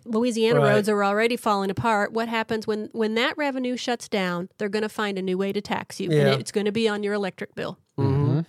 [0.05, 0.69] Louisiana Right.
[0.75, 2.13] roads are already falling apart.
[2.13, 4.49] What happens when when that revenue shuts down?
[4.59, 6.27] They're going to find a new way to tax you, Yeah.
[6.33, 7.79] and it's going to be on your electric bill.
[7.97, 8.45] Mhm.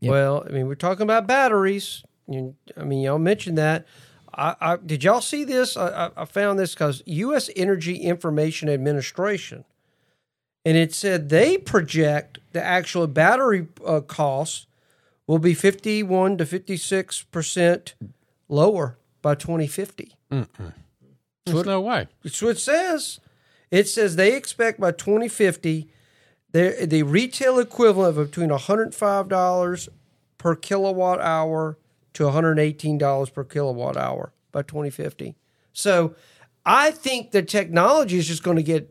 [0.00, 0.10] Yep.
[0.10, 2.02] Well, I mean, we're talking about batteries.
[2.26, 3.84] You, I mean, y'all mentioned that.
[4.34, 5.76] I, I, did y'all see this?
[5.76, 7.50] I, I, found this because U.S.
[7.54, 9.64] Energy Information Administration,
[10.64, 14.66] and it said they project the actual battery uh, costs
[15.26, 17.94] will be 51 to 56 percent
[18.48, 20.16] lower by 2050.
[21.44, 22.08] There's no way.
[22.22, 23.20] That's what it says.
[23.70, 25.88] It says they expect by 2050
[26.52, 29.88] the the retail equivalent of between $105
[30.38, 31.78] per kilowatt hour
[32.14, 35.34] to $118 per kilowatt hour by 2050.
[35.72, 36.14] So
[36.66, 38.88] I think the technology is just going to get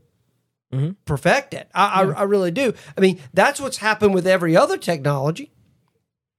[0.74, 0.96] Mhm.
[1.04, 1.66] perfected.
[1.76, 2.74] I, I, I really do.
[2.98, 5.52] I mean, that's what's happened with every other technology.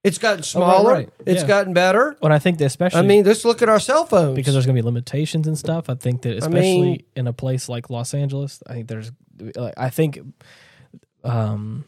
[0.05, 0.93] It's gotten Oh, right, smaller.
[0.95, 1.11] right.
[1.27, 1.49] It's Yeah.
[1.49, 2.17] gotten better.
[2.23, 4.35] Well, I think that especially I mean, let's look at our cell phones.
[4.35, 5.89] because there's going to be limitations and stuff.
[5.91, 9.13] I think that especially mean- in a place like Los Angeles, I think there's,
[9.77, 10.19] I think,
[11.25, 11.85] um,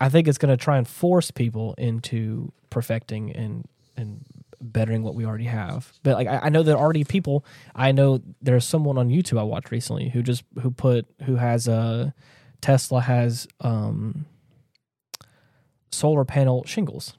[0.00, 3.66] I think it's going to try and force people into perfecting and
[4.00, 4.24] and
[4.60, 5.92] bettering what we already have.
[6.02, 7.44] But like, I, I know there are already people.
[7.74, 11.68] I know there's someone on YouTube I watched recently who just who put who has
[11.68, 12.12] a
[12.60, 14.26] Tesla has um
[15.90, 17.14] solar panel shingles.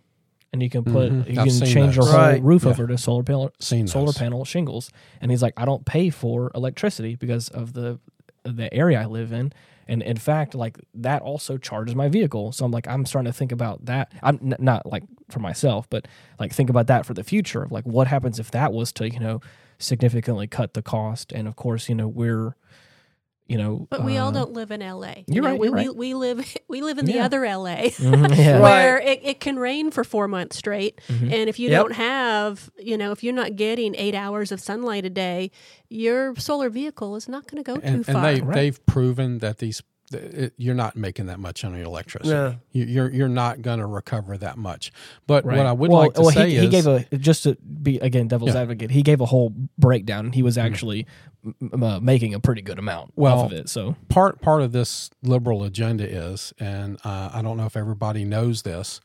[0.53, 1.25] And you can put Mhm.
[1.27, 2.43] you I've can seen change your whole Right.
[2.43, 2.71] roof Yeah.
[2.71, 4.17] over to solar panel Seen solar those.
[4.17, 7.99] panel shingles and he's like i don't pay for electricity because of the
[8.43, 9.53] the area i live in
[9.91, 12.51] and in fact like that also charges my vehicle.
[12.51, 14.11] So i'm like i'm starting to think about that.
[14.23, 16.07] I'm n- not like for myself but
[16.39, 19.03] like think about that for the future of like what happens if that was to
[19.09, 19.41] you know
[19.77, 21.31] significantly cut the cost?
[21.31, 22.55] And of course you know we're
[23.51, 25.07] you know But we all uh, don't live in LA.
[25.27, 25.95] You you're know, right, We, you're we, right.
[25.95, 27.25] we live we live in the Yeah.
[27.25, 27.75] other LA.
[27.91, 28.61] mhm, yeah Right.
[28.61, 30.99] where it, it can rain for four months straight.
[31.09, 31.31] Mhm.
[31.33, 31.81] And if you Yep.
[31.81, 35.51] don't have, you know, if you're not getting eight hours of sunlight a day,
[35.89, 38.15] your solar vehicle is not going to go too And, far.
[38.15, 38.55] and they Right.
[38.55, 39.83] they've proven that these
[40.13, 42.33] it, you're not making that much on your electricity.
[42.35, 42.55] No.
[42.73, 44.91] You, you're you're not going to recover that much.
[45.25, 45.55] But Right.
[45.57, 47.55] what I would well, like to well, say he, is he gave a just to
[47.55, 48.61] be again devil's Yeah.
[48.63, 48.91] advocate.
[48.91, 50.33] He gave a whole breakdown.
[50.33, 51.07] He was actually
[51.45, 53.69] m- m- uh, making a pretty good amount Well, off of it.
[53.69, 58.23] So part part of this liberal agenda is, and uh, I don't know if everybody
[58.25, 59.01] knows this,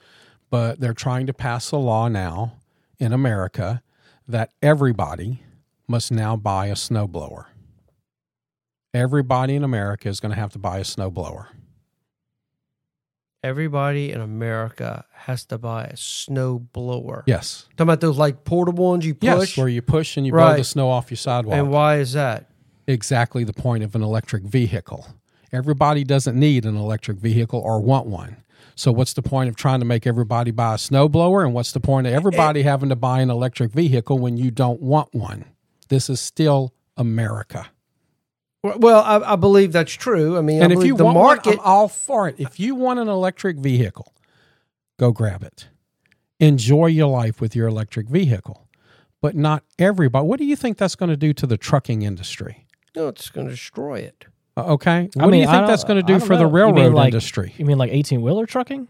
[0.50, 2.54] but they're trying to pass a law now
[2.98, 3.82] in America
[4.28, 5.42] that everybody
[5.88, 7.46] must now buy a snowblower.
[8.92, 11.46] Everybody in America is going to have to buy a snowblower.
[13.42, 17.24] Everybody in America has to buy a snow blower.
[17.26, 17.66] Yes.
[17.76, 19.22] Talking about those like portable ones you push.
[19.22, 21.56] Yes, where you push and you blow the snow off your sidewalk.
[21.56, 22.50] and why is that?
[22.88, 25.06] exactly the point of an electric vehicle.
[25.52, 28.36] Everybody doesn't need an electric vehicle or want one.
[28.76, 31.80] So what's the point of trying to make everybody buy a snowblower and what's the
[31.80, 35.46] point of everybody having to buy an electric vehicle when you don't want one?
[35.88, 37.66] This is still America.
[38.76, 40.36] Well, I, I believe that's true.
[40.36, 42.36] I mean, and I if you the want market, one, I'm all for it.
[42.38, 44.12] If you want an electric vehicle,
[44.98, 45.68] go grab it.
[46.40, 48.68] Enjoy your life with your electric vehicle.
[49.22, 50.26] But not everybody.
[50.26, 52.66] What do you think that's going to do to the trucking industry?
[52.94, 54.24] no, it's going to destroy it.
[54.56, 55.08] Uh, Okay.
[55.14, 56.48] What I do you think that's going to do don't for the know.
[56.48, 57.54] You railroad like- industry?
[57.58, 58.88] You mean like eighteen wheeler trucking?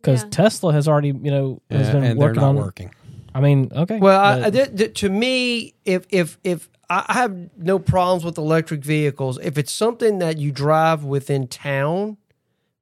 [0.00, 0.28] Because Yeah.
[0.30, 2.56] Tesla has already, you know, has Yeah, been and they're working not on.
[2.56, 2.90] working.
[3.34, 3.98] I mean, okay.
[3.98, 8.24] Well, I, I- th- th- to me, if if if I I have no problems
[8.24, 12.16] with electric vehicles, if it's something that you drive within town,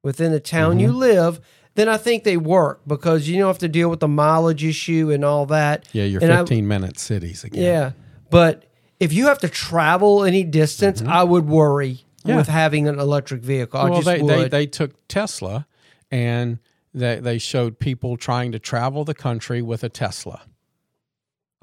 [0.03, 1.39] within the town you live,
[1.75, 5.11] then I think they work because you don't have to deal with the mileage issue
[5.11, 5.87] and all that.
[5.91, 7.63] Yeah, your And I- 15 minute cities again.
[7.63, 7.91] Yeah,
[8.29, 8.63] but
[8.99, 12.29] if you have to travel any distance, I would worry Mm-hmm.
[12.31, 12.35] Yeah.
[12.37, 13.79] with having an electric vehicle.
[13.79, 15.67] I Well, just they, they, they took Tesla
[16.09, 16.57] and
[16.91, 20.41] they, they showed people trying to travel the country with a Tesla.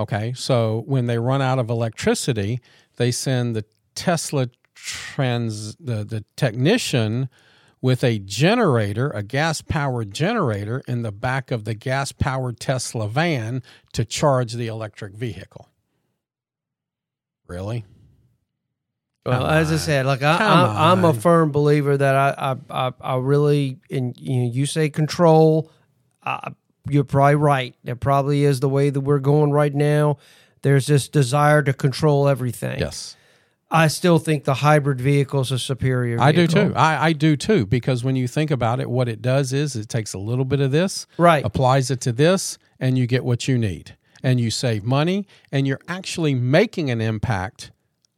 [0.02, 2.60] Okay, so when they run out of electricity,
[2.96, 7.28] they send the Tesla trans the, the technician
[7.80, 13.08] with a generator, a gas powered generator in the back of the gas powered Tesla
[13.08, 15.68] van to charge the electric vehicle.
[17.46, 17.84] Really?
[19.24, 22.86] Well, Come as I said, like i i'm I'm a firm believer that I, I,
[22.88, 25.70] I, I really, and you know, you say control.
[26.24, 26.50] I,
[26.88, 27.74] you're probably right.
[27.84, 30.18] That probably is the way that we're going right now.
[30.62, 32.78] There's this desire to control everything.
[32.78, 33.16] Yes.
[33.70, 36.20] I still think the hybrid vehicle is a superior.
[36.20, 36.74] I do too.
[36.76, 39.88] I, I do too because when you think about it, what it does is it
[39.88, 41.42] takes a little bit of this, Right.
[41.44, 45.66] applies it to this, and you get what you need, and you save money, and
[45.66, 47.70] you're actually making an impact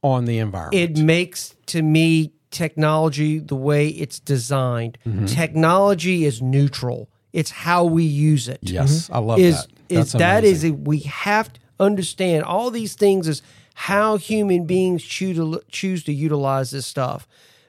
[0.03, 0.99] on the environment.
[0.99, 4.99] It makes to me technology the way it's designed.
[5.07, 5.27] Mm-hmm.
[5.27, 7.09] Technology is neutral.
[7.35, 8.61] It's how we use it.
[8.63, 9.15] yes, mm-hmm.
[9.15, 9.73] I love is that.
[9.89, 13.43] is That's that is we have to understand all these things is
[13.75, 17.27] how human beings choose to choose to utilize this stuff.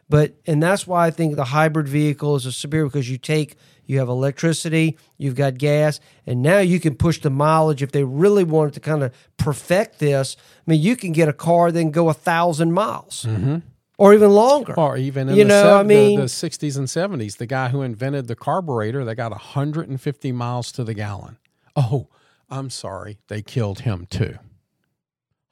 [0.07, 3.57] But and that's why I think the hybrid vehicle is a superior because you take
[3.87, 8.03] you have electricity, you've got gas, and now you can push the mileage if they
[8.03, 10.37] really wanted to kind of perfect this.
[10.39, 13.57] I mean, you can get a car then go a thousand miles mm-hmm.
[13.97, 14.73] Or even longer.
[14.77, 17.45] Or even in You the, know, sev- I mean- the, the 60s and 70s, the
[17.45, 21.37] guy who invented the carburetor, they got 150 miles to the gallon.
[21.75, 22.07] Oh,
[22.49, 24.37] I'm sorry, they killed him too.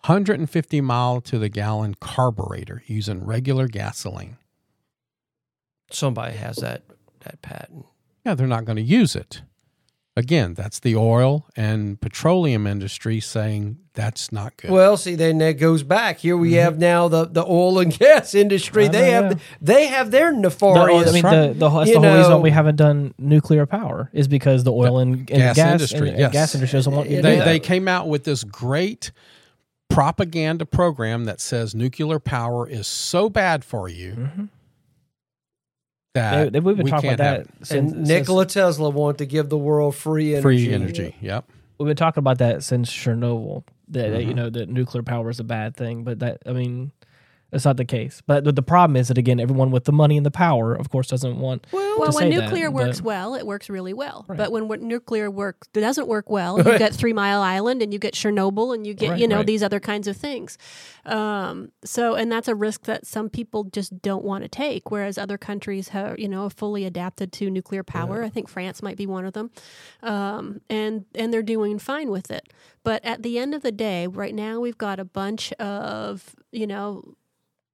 [0.05, 4.37] 150 mile to the gallon carburetor using regular gasoline.
[5.91, 6.83] Somebody has that
[7.21, 7.85] that patent.
[8.25, 9.43] Yeah, they're not going to use it.
[10.15, 14.69] Again, that's the oil and petroleum industry saying that's not good.
[14.69, 16.19] Well, see, then that goes back.
[16.19, 16.59] Here we mm-hmm.
[16.59, 18.85] have now the, the oil and gas industry.
[18.85, 19.37] I They know, have yeah.
[19.59, 21.09] they have their The- nefarious.
[21.09, 24.11] I mean, the, the, that's You the whole know- reason we haven't done nuclear power
[24.13, 26.25] is because the oil and, and gas gas, industry, and, yes.
[26.25, 27.65] and gas industry doesn't want you to they, do they that.
[27.65, 29.11] came out with this great
[29.89, 34.45] propaganda program that says nuclear power is so bad for you mm-hmm.
[36.13, 38.89] That They, they, we've been we talking can't about have that since, and Nikola Tesla
[38.89, 40.41] wanted to give the world free energy.
[40.41, 41.15] free energy.
[41.21, 41.45] Yep.
[41.77, 43.63] we've been talking about that since Chernobyl.
[43.89, 44.27] That, that, Mm-hmm.
[44.29, 46.91] you know that nuclear power is a bad thing, but that I mean,
[47.53, 48.23] that's not the case.
[48.25, 51.07] But the, problem is that again, everyone with the money and the power, of course,
[51.07, 51.67] doesn't want.
[51.71, 54.25] Well, to when say that, nuclear works well, it works really well.
[54.27, 54.37] Right.
[54.37, 58.15] But when nuclear work doesn't work well, you get Three Mile Island and you get
[58.15, 59.45] Chernobyl and you get Right, you know right.
[59.45, 60.57] these other kinds of things.
[61.05, 65.19] Um, so and that's a risk that some people just don't want to take, whereas
[65.19, 68.23] other countries have you know fully adapted to nuclear power.
[68.23, 69.51] I think France might be one of them,
[70.01, 72.51] um, and and they're doing fine with it.
[72.83, 76.65] But at the end of the day, right now we've got a bunch of you
[76.65, 77.15] know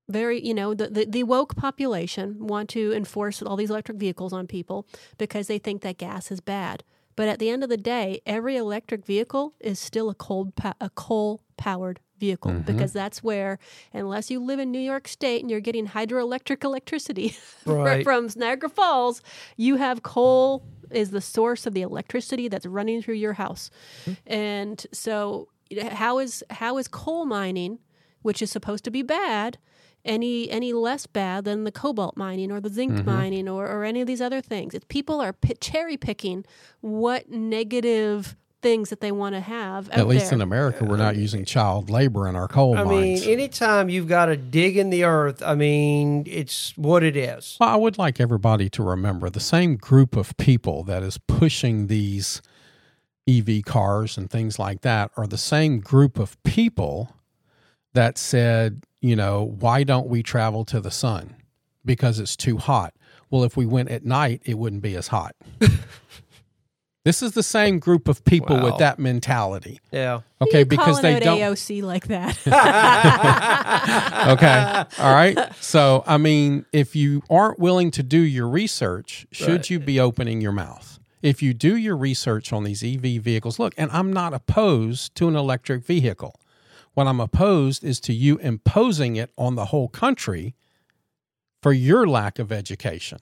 [0.10, 4.34] very you know the, the, the woke population want to enforce all these electric vehicles
[4.34, 4.86] on people
[5.18, 6.84] because they think that gas is bad.
[7.16, 10.90] But at the end of the day every electric vehicle is still a cold a
[10.90, 12.62] coal powered vehicle mm-hmm.
[12.62, 13.60] because that's where
[13.94, 17.36] unless you live in New York state and you're getting hydroelectric electricity
[17.66, 18.04] Right.
[18.04, 19.22] from Niagara Falls
[19.56, 23.70] you have coal is the source of the electricity that's running through your house.
[24.06, 24.34] Mm-hmm.
[24.34, 25.50] And so
[25.92, 27.80] how is how is coal mining
[28.22, 29.58] which is supposed to be bad
[30.06, 33.06] any any less bad than the cobalt mining or the zinc mm-hmm.
[33.06, 34.74] mining or, or any of these other things.
[34.74, 36.46] It's people are pi cherry picking
[36.82, 39.90] what negative things that they want to have.
[39.90, 40.36] At least there.
[40.36, 43.22] in America, we're not uh, using child labor in our coal I mines.
[43.24, 47.16] I mean, anytime you've got to dig in the earth, I mean, it's what it
[47.16, 47.58] is.
[47.60, 51.88] Well, I would like everybody to remember the same group of people that is pushing
[51.88, 52.42] these
[53.28, 57.16] EV cars and things like that are the same group of people
[57.94, 61.36] that said, you know, why don't we travel to the sun?
[61.86, 62.94] Because it's too hot.
[63.30, 65.36] Well, if we went at night, it wouldn't be as hot.
[67.06, 68.66] this is the same group of people Wow.
[68.66, 69.80] with that mentality.
[69.92, 70.22] Yeah.
[70.42, 72.38] Okay, You because calling they out don't AOC like that.
[74.28, 74.84] okay.
[75.02, 75.38] All right.
[75.62, 80.42] So, I mean, if you aren't willing to do your research, should you be opening
[80.42, 81.00] your mouth?
[81.22, 85.28] If you do your research on these EV vehicles, look, and I'm not opposed to
[85.28, 86.40] an electric vehicle.
[87.00, 90.54] What I'm opposed is to you imposing it on the whole country
[91.64, 93.20] for your lack of education.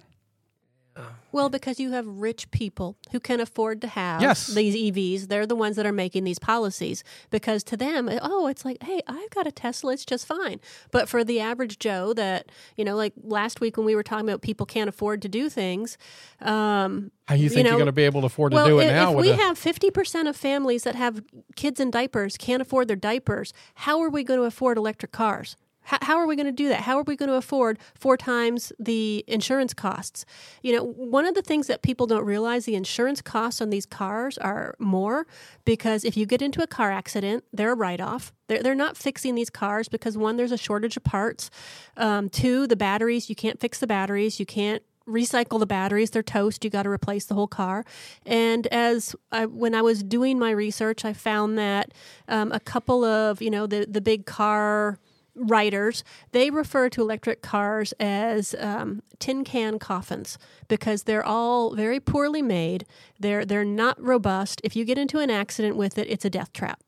[1.32, 4.48] Well, because you have rich people who can afford to have Yes.
[4.48, 5.28] these EVs.
[5.28, 9.02] They're the ones that are making these policies because to them, oh, it's like, hey,
[9.08, 10.60] I've got a Tesla, it's just fine.
[10.92, 14.28] But for the average Joe that, you know, like last week when we were talking
[14.28, 15.98] about people can't afford to do things,
[16.42, 18.80] um, How you think know, you're going to be able to afford well, to do
[18.80, 19.12] it if, now?
[19.12, 21.22] if we a, have 50% of families that have
[21.56, 25.56] kids in diapers can't afford their diapers, how are we going to afford electric cars?
[25.88, 26.82] How, how are we going to do that?
[26.82, 30.26] How are we going to afford four times the insurance costs?
[30.62, 33.86] You know, one of the things that people don't realize the insurance costs on these
[33.86, 35.26] cars are more
[35.64, 38.34] because if you get into a car accident, they're a write off.
[38.48, 41.50] They're, they're not fixing these cars because one, there's a shortage of parts.
[41.96, 44.42] Um, two, the batteries, you can't fix the batteries.
[44.42, 47.86] You can't recycle the batteries they're toast you got to replace the whole car
[48.26, 51.94] and as I, when i was doing my research i found that
[52.28, 55.00] um, a couple of you know the, the big car
[55.38, 62.00] writers they refer to electric cars as um, tin can coffins because they're all very
[62.00, 62.86] poorly made
[63.20, 66.52] they're they're not robust if you get into an accident with it it's a death
[66.54, 66.82] trap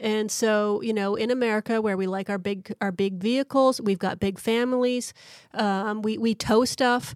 [0.00, 3.98] and so, you know, in America, where we like our big our big vehicles, we've
[3.98, 5.12] got big families.
[5.52, 7.14] Um, we we tow stuff.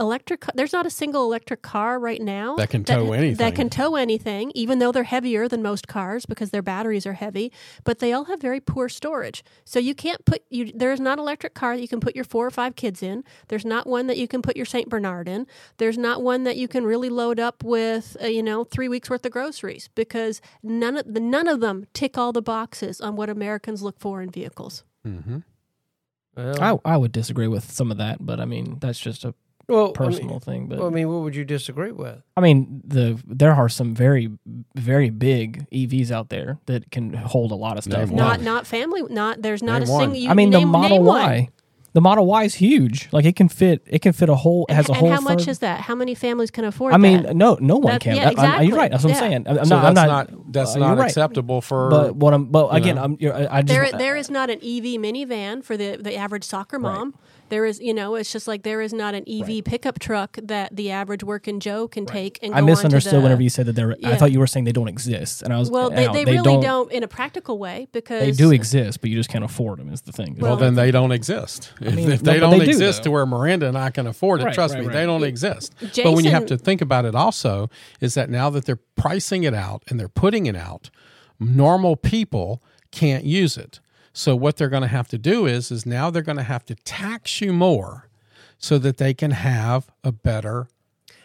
[0.00, 0.44] Electric.
[0.54, 3.36] There's not a single electric car right now That can tow anything.
[3.36, 7.12] That can tow anything, even though they're heavier than most cars because their batteries are
[7.12, 7.52] heavy.
[7.84, 9.44] But they all have very poor storage.
[9.64, 10.72] So you can't put you.
[10.74, 13.22] There's not an electric car that you can put your four or five kids in.
[13.46, 15.46] There's not one that you can put your Saint Bernard in.
[15.76, 19.08] There's not one that you can really load up with, uh, you know, three weeks
[19.08, 23.14] worth of groceries because none of the none of them tick all the boxes on
[23.14, 24.82] what Americans look for in vehicles.
[25.04, 25.38] hmm
[26.36, 29.34] Well, I, I would disagree with some of that, but I mean that's just a
[29.68, 30.66] well, personal I mean, thing.
[30.68, 32.22] But well, I mean, what would you disagree with?
[32.36, 34.30] I mean, the there are some very
[34.74, 38.08] very big EVs out there that can hold a lot of stuff.
[38.08, 38.44] Name Not one.
[38.44, 39.02] not family.
[39.08, 40.00] Not there's not Name a one.
[40.02, 40.18] single.
[40.18, 41.22] You I mean, the Model name one.
[41.22, 41.48] Y,
[41.92, 43.08] the Model Y is huge.
[43.12, 43.82] Like it can fit.
[43.86, 44.66] It can fit a whole.
[44.68, 45.10] It has a and whole.
[45.10, 45.80] how much third- is that?
[45.82, 46.90] How many families can afford?
[46.92, 46.96] That?
[46.96, 47.36] I mean, that?
[47.36, 48.16] no, no one That- can.
[48.16, 48.90] yeah, That- I'm- you're right.
[48.90, 49.46] That's what I'm saying.
[49.46, 49.84] I'm, I'm So not.
[49.84, 50.30] I'm that's not.
[50.32, 51.06] not, that's uh, not right.
[51.06, 51.90] acceptable for.
[51.90, 52.46] But what I'm.
[52.46, 53.04] But you again, know.
[53.04, 53.16] I'm.
[53.20, 53.68] You're, I I just.
[53.68, 56.92] there there is not an EV minivan for the the average soccer Right.
[57.54, 57.64] Mom.
[57.64, 60.74] There is, you know, it's just like there is not an EV pickup truck that
[60.74, 63.66] the average working Joe can take and I go misunderstood onto the, whenever you said
[63.66, 63.96] that they're.
[64.04, 65.70] I thought you were saying they don't exist, and I was.
[65.70, 69.10] Well, they, no, they, really don't, in a practical way because They do exist, but
[69.10, 69.92] you just can't afford them.
[69.92, 70.36] Is the thing.
[70.38, 71.72] well, Well, then they don't exist.
[71.80, 73.04] If, mean, if no, they but don't they exist though.
[73.04, 74.94] to where Miranda and I can afford it, Right, trust right, me, right.
[74.94, 75.74] they don't exist.
[75.80, 79.44] but when you have to think about it, also is that now that they're pricing
[79.44, 80.90] it out and they're putting it out,
[81.38, 83.80] normal people can't use it.
[84.16, 86.64] So what they're going to have to do is is now they're going to have
[86.66, 88.08] to tax you more
[88.58, 90.68] so that they can have a better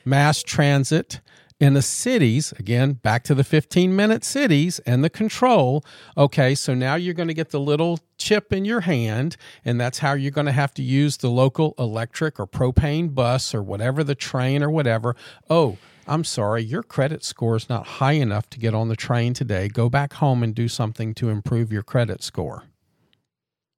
[0.03, 1.21] mass transit
[1.59, 2.51] in the cities.
[2.57, 5.85] Again back to the 15 minute cities and the control.
[6.17, 9.99] Okay so now you're going to get the little chip in your hand and that's
[9.99, 14.03] how you're going to have to use the local electric or propane bus or whatever
[14.03, 15.15] the train or whatever.
[15.47, 15.77] Oh
[16.07, 19.67] i'm sorry your credit score is not high enough to get on the train today.
[19.67, 22.63] Go back home and do something to improve your credit score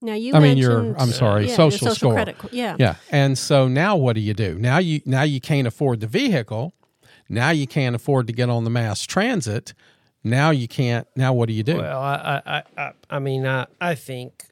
[0.01, 2.13] now you I mean, your- mentioned- I'm sorry, yeah, your social social score.
[2.13, 2.75] credit, yeah.
[2.79, 2.95] Yeah.
[3.11, 4.55] And so now what do you do?
[4.57, 6.73] Now you now you can't afford the vehicle.
[7.29, 9.73] Now you can't afford to get on the mass transit.
[10.23, 11.07] Now you can't.
[11.15, 11.77] Now what do you do?
[11.77, 14.45] Well, I, I, I, I, I mean, I, I think,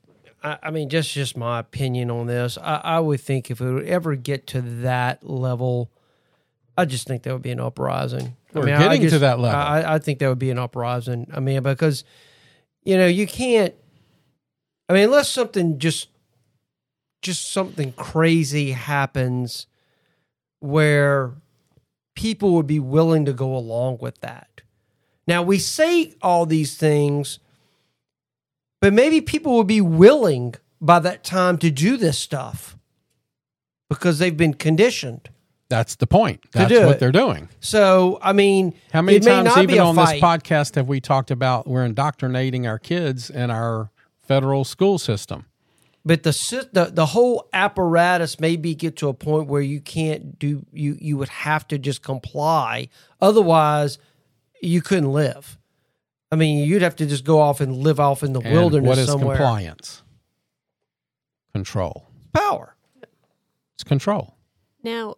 [0.44, 2.58] I, I mean, just just my opinion on this.
[2.58, 5.92] I, I would think if it would ever get to that level,
[6.78, 8.36] I just think there would be an uprising.
[8.56, 9.60] I We're mean, I getting to that level.
[9.60, 11.28] I, I think there would be an uprising.
[11.34, 12.04] I mean, because
[12.84, 13.76] you know you can't.
[14.90, 16.10] I mean, unless something just,
[17.22, 19.68] just something crazy happens,
[20.60, 21.34] where
[22.16, 24.62] people would be willing to go along with that.
[25.28, 27.40] Now, we say all these things,
[28.82, 32.76] but maybe people would be willing by that time to do this stuff
[33.90, 35.30] because they've been conditioned.
[35.70, 36.42] That's the point.
[36.52, 37.00] That's what it.
[37.00, 37.48] they're doing.
[37.60, 41.86] So I mean, How many times, even on this podcast, have we talked about we're
[41.86, 43.92] indoctrinating our kids and our
[44.30, 45.40] federal school system?
[46.06, 46.32] but the,
[46.72, 51.18] the the whole apparatus maybe get to a point where you can't do you you
[51.18, 52.88] would have to just comply
[53.20, 54.00] otherwise
[54.62, 55.58] you couldn't live
[56.32, 58.88] i mean you'd have to just go off and live off in the And wilderness
[58.88, 60.02] what is somewhere compliance?
[61.54, 62.08] Control.
[62.34, 62.76] power
[63.76, 64.26] It's control.
[64.84, 65.16] Now,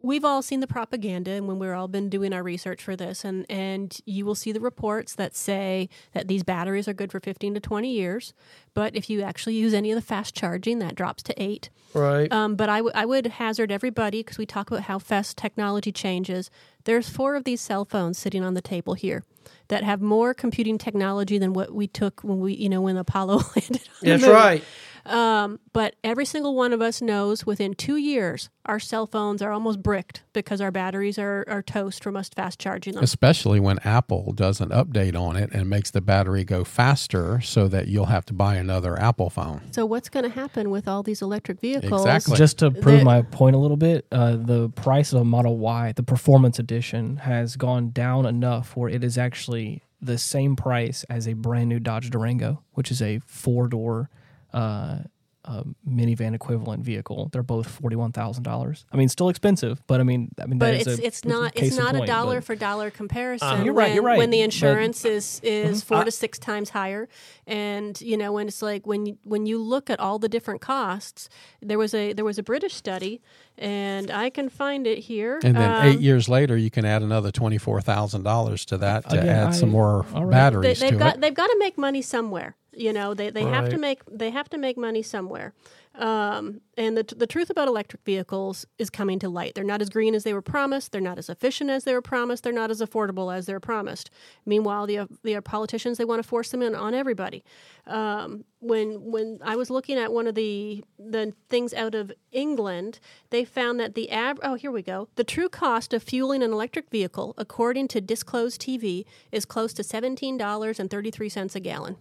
[0.00, 3.24] we've all seen the propaganda and when we've all been doing our research for this
[3.24, 7.18] and and you will see the reports that say that these batteries are good for
[7.20, 8.32] 15 to 20 years
[8.74, 12.30] but if you actually use any of the fast charging that drops to 8 right.
[12.32, 15.90] Um, but I, w- I would hazard everybody because we talk about how fast technology
[15.90, 16.50] changes
[16.84, 19.24] there's four of these cell phones sitting on the table here
[19.68, 23.36] that have more computing technology than what we took when we you know when apollo
[23.56, 24.30] landed on the that's moon.
[24.32, 24.64] right
[25.08, 29.50] Um, but every single one of us knows within two years our cell phones are
[29.50, 33.02] almost bricked because our batteries are, are toast from us fast charging them.
[33.02, 37.66] Especially when Apple does an update on it and makes the battery go faster so
[37.68, 39.62] that you'll have to buy another Apple phone.
[39.70, 42.02] So what's going to happen with all these electric vehicles?
[42.02, 42.36] Exactly.
[42.36, 45.56] Just to prove The- my point a little bit, uh, the price of a Model
[45.58, 51.04] Y, the Performance Edition, has gone down enough where it is actually the same price
[51.10, 54.10] as a brand new Dodge Durango, which is a four door
[54.52, 54.98] uh,
[55.44, 57.30] uh, minivan equivalent vehicle.
[57.32, 58.84] They're both forty one thousand dollars.
[58.92, 61.24] I mean, still expensive, but I mean, I mean, But that is it's a- it's
[61.24, 63.48] not it's in not a point, dollar but- for dollar comparison.
[63.48, 66.10] Uh, you're right, When, you're right, When the but- insurance is is four I- to
[66.10, 67.08] six times higher,
[67.46, 70.60] and you know when it's like when you, when you look at all the different
[70.60, 71.30] costs,
[71.62, 73.22] there was a there was a British study,
[73.56, 75.40] and I can find it here.
[75.42, 79.28] And then Um, eight years later, you can add another $24,000 to that to Again,
[79.28, 80.26] add some I- more all right.
[80.26, 81.20] they, batteries they've to got it.
[81.22, 82.56] they've got to make money somewhere.
[82.78, 85.52] You know, they, they have to make they have to make money somewhere.
[85.94, 89.56] Um, and the the truth about electric vehicles is coming to light.
[89.56, 90.92] They're not as green as they were promised.
[90.92, 92.44] They're not as efficient as they were promised.
[92.44, 94.10] They're not as affordable as they're promised.
[94.46, 97.42] Meanwhile, the the politicians they want to force them in on everybody.
[97.86, 103.00] Um, when when I was looking at one of the the things out of England,
[103.30, 106.52] they found that the ab- oh here we go the true cost of fueling an
[106.52, 111.56] electric vehicle, according to Disclosed TV, is close to seventeen dollars and thirty three cents
[111.56, 111.96] a gallon.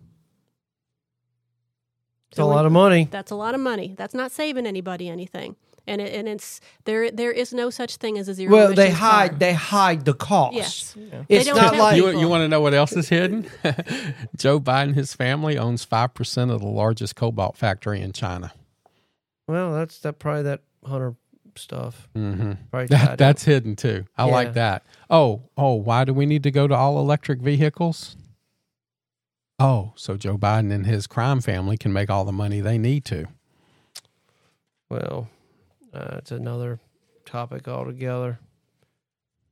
[2.29, 3.95] It's a lot of money That's a lot of money.
[3.97, 5.55] That's not saving anybody anything.
[5.89, 7.09] And it, and it's there.
[7.11, 8.51] There is no such thing as a zero.
[8.51, 9.39] well they hide car.
[9.39, 10.95] they hide the cost Yes.
[11.29, 12.11] it's don't like people.
[12.13, 13.47] You, you want to know what else is hidden?
[14.35, 18.51] Joe Biden, his family owns 5% of the largest cobalt factory in China.
[19.47, 21.15] well that's that probably that hunter
[21.55, 24.05] stuff hmm That, that's hidden too.
[24.17, 24.31] I Yeah.
[24.33, 24.85] like that.
[25.09, 28.15] Oh, oh, why do we need to go to all electric vehicles?
[29.59, 33.05] Oh, so Joe Biden and his crime family can make all the money they need
[33.05, 33.25] to.
[34.89, 35.29] Well,
[35.93, 36.79] uh, it's another
[37.25, 38.39] topic altogether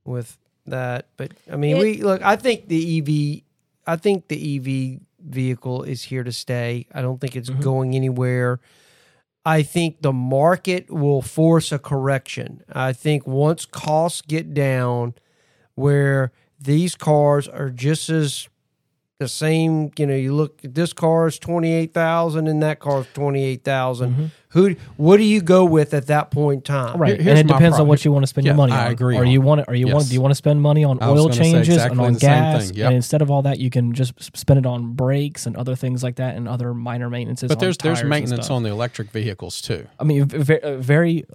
[0.05, 0.37] with
[0.67, 1.07] that.
[1.17, 2.21] But I mean, It- we look.
[2.21, 3.43] I think the EV.
[3.87, 6.85] I think the EV vehicle is here to stay.
[6.93, 7.61] I don't think it's Mhm.
[7.61, 8.59] going anywhere.
[9.43, 12.63] I think the market will force a correction.
[12.71, 15.13] I think once costs get down,
[15.75, 18.47] where these cars are just as
[19.17, 23.01] the same, you know, you look this car is twenty eight thousand and that car
[23.01, 24.29] is twenty eight Mhm.
[24.49, 24.75] Who?
[24.97, 26.97] What do you go with at that point in time?
[26.97, 28.57] Right, Here- and here's it my depends on what you want to spend Yeah, your
[28.57, 28.91] money I on.
[28.91, 30.09] agree Or on you want to, or you want, Yes.
[30.09, 32.71] do you want to spend money on oil gonna say changes and on gas?
[32.71, 32.87] yep.
[32.87, 36.03] And instead of all that, you can just spend it on brakes and other things
[36.03, 37.47] like that, and other minor maintenances.
[37.49, 39.87] But on there's there's maintenance on the electric vehicles too.
[39.99, 41.25] I mean, v- ve- very,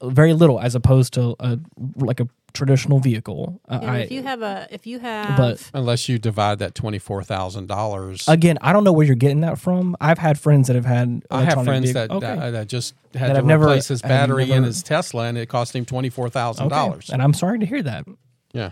[0.00, 1.58] uh, very little as opposed to a
[1.96, 3.60] like a traditional vehicle.
[3.68, 6.74] Uh, And I, if you have a if you have But- Unless you divide that
[6.74, 8.26] twenty four thousand dollars.
[8.28, 9.96] again, I don't know where you're getting that from.
[10.00, 11.22] I've had friends that have had.
[11.30, 12.36] I have friends vehic- that, okay.
[12.36, 15.24] that that just had That to I've never- replace his have battery in his Tesla,
[15.24, 16.74] and it cost him twenty four thousand Okay.
[16.74, 17.10] dollars.
[17.10, 18.06] and I'm sorry to hear that.
[18.52, 18.70] Yeah.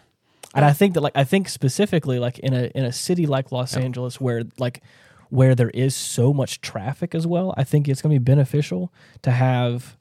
[0.54, 3.52] And I think that like I think specifically like in a in a city like
[3.52, 4.82] Los Angeles where like
[5.28, 8.92] where there is so much traffic as well, I think it's going to be beneficial
[9.22, 9.96] to have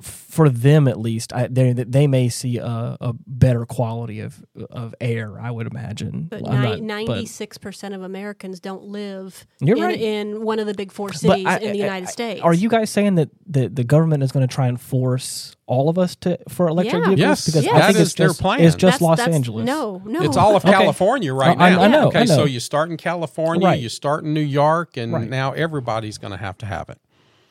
[0.00, 1.32] for them at least.
[1.32, 5.38] I, they they may see a, a better quality of of air.
[5.40, 6.26] I would imagine.
[6.30, 10.00] But I'm not- ninety six percent of Americans don't live You're in, right.
[10.00, 12.40] in one of the big four cities I- in the I- United I- States.
[12.42, 15.88] Are you guys saying that the, the government is going to try and force all
[15.88, 17.08] of us to for electric Yeah.
[17.08, 17.18] vehicles?
[17.20, 17.74] Yes, because Yes.
[17.74, 18.60] I that think is it's their just, plan.
[18.60, 19.64] It's just That's- Los that's- Angeles.
[19.66, 20.22] No, no.
[20.22, 20.72] It's all of Okay.
[20.72, 21.82] California right I- now.
[21.82, 22.34] I know, Okay, I know.
[22.36, 23.80] so you start in California, Right.
[23.80, 25.28] you start in New York, and Right.
[25.28, 26.98] now everybody's going to have to have it.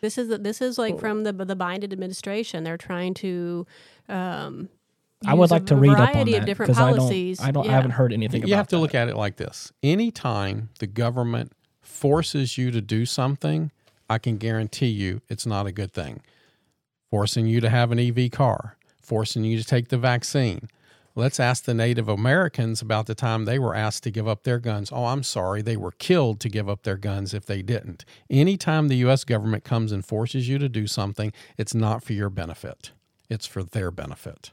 [0.02, 2.64] This is this is like from the the Biden administration.
[2.64, 3.66] They're trying to.
[4.10, 4.70] Um,
[5.26, 6.90] I would use a like to read up on variety that of different because I
[6.90, 7.40] don't, policies.
[7.42, 8.42] I don't, I haven't heard anything.
[8.42, 8.82] You about have to that.
[8.82, 13.72] look at it like this: anytime the government forces you to do something,
[14.10, 16.22] I can guarantee you it's not a good thing.
[17.10, 20.70] forcing you to have an EV car, forcing you to take the vaccine.
[21.14, 24.60] Let's ask the Native Americans about the time they were asked to give up their
[24.60, 24.92] guns.
[24.94, 28.06] Oh, I'm sorry, they were killed to give up their guns if they didn't.
[28.30, 29.24] Anytime the U.S.
[29.26, 32.92] government comes and forces you to do something, it's not for your benefit,
[33.30, 34.52] it's for their benefit.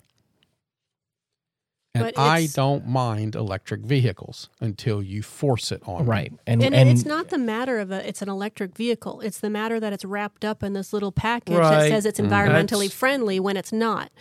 [1.94, 6.08] And But I don't mind electric vehicles until you force it on me.
[6.08, 6.32] Right.
[6.46, 9.20] And And, and, it's not the matter of a, it's an electric vehicle.
[9.22, 12.28] It's the matter that it's wrapped up in this little package that says it's Mm.
[12.28, 14.12] environmentally That's- friendly when it's not.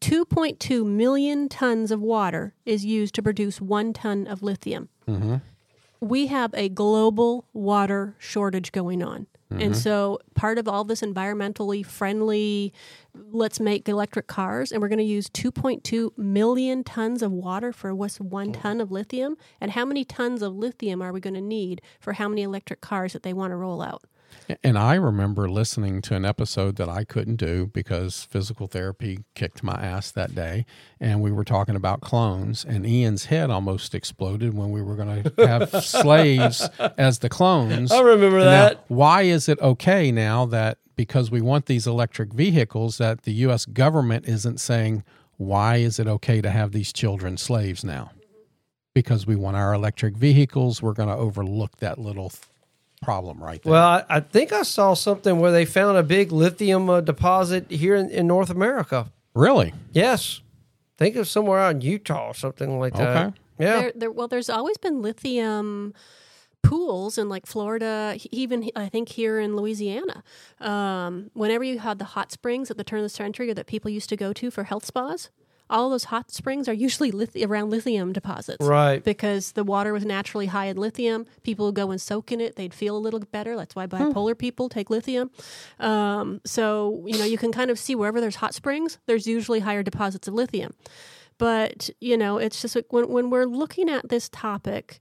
[0.00, 4.88] 2.2 million tons of water is used to produce one ton of lithium.
[5.08, 5.36] Mm-hmm.
[6.00, 9.26] We have a global water shortage going on.
[9.52, 9.62] Mm-hmm.
[9.62, 12.74] And so, part of all this environmentally friendly,
[13.14, 17.94] let's make electric cars, and we're going to use 2.2 million tons of water for
[17.94, 19.36] what's one ton of lithium.
[19.58, 22.82] And how many tons of lithium are we going to need for how many electric
[22.82, 24.04] cars that they want to roll out?
[24.62, 29.62] And I remember listening to an episode that I couldn't do because physical therapy kicked
[29.62, 30.64] my ass that day.
[31.00, 35.22] And we were talking about clones, and Ian's head almost exploded when we were going
[35.22, 37.92] to have slaves as the clones.
[37.92, 38.84] I remember that.
[38.88, 43.66] why is it okay now that because we want these electric vehicles that the U.S.
[43.66, 45.04] government isn't saying,
[45.36, 48.10] why is it okay to have these children slaves now?
[48.94, 52.32] Because we want our electric vehicles, we're going to overlook that little
[52.98, 53.72] problem right there.
[53.72, 57.70] Well, I, I think I saw something where they found a big lithium uh, deposit
[57.70, 59.10] here in, in North America.
[59.34, 59.72] really?
[59.92, 60.40] Yes.
[60.96, 63.16] think of somewhere out in Utah or something like that.
[63.16, 63.36] Okay.
[63.58, 63.80] Yeah.
[63.80, 65.94] There, there, well, there's always been lithium
[66.62, 70.22] pools in like Florida, even I think here in Louisiana.
[70.60, 73.66] Um, whenever you had the hot springs at the turn of the century, or that
[73.66, 75.30] people used to go to for health spas,
[75.70, 78.64] all those hot springs are usually lithi- around lithium deposits.
[78.64, 79.02] Right.
[79.02, 81.26] Because the water was naturally high in lithium.
[81.42, 82.56] People would go and soak in it.
[82.56, 83.56] They'd feel a little better.
[83.56, 85.30] That's why bipolar people take lithium.
[85.78, 89.60] Um, so, you know, you can kind of see wherever there's hot springs, there's usually
[89.60, 90.74] higher deposits of lithium.
[91.38, 95.00] But, you know, it's just like when, when we're looking at this topic,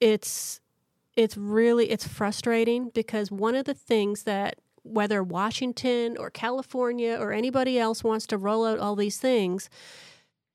[0.00, 0.60] it's
[1.16, 7.32] it's really it's frustrating because one of the things that whether Washington or California or
[7.32, 9.68] anybody else wants to roll out all these things,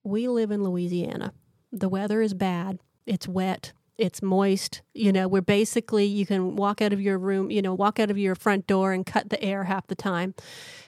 [0.03, 1.33] we live in Louisiana.
[1.71, 2.79] The weather is bad.
[3.05, 3.73] It's wet.
[3.97, 4.81] It's moist.
[4.93, 8.09] You know, we're basically you can walk out of your room, you know, walk out
[8.09, 10.33] of your front door and cut the air half the time.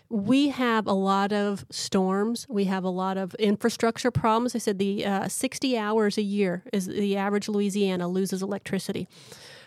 [0.09, 2.45] We have a lot of storms.
[2.49, 4.55] We have a lot of infrastructure problems.
[4.55, 9.07] I said the uh, 60 hours a year is the average Louisiana loses electricity.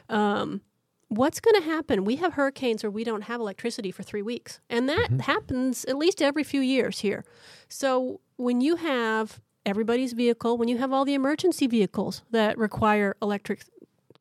[0.08, 0.62] Um,
[1.08, 2.04] what's going to happen?
[2.04, 5.20] We have hurricanes where we don't have electricity for three weeks, and that mm-hmm.
[5.20, 7.24] happens at least every few years here.
[7.68, 13.16] So when you have everybody's vehicle, when you have all the emergency vehicles that require
[13.20, 13.64] electric,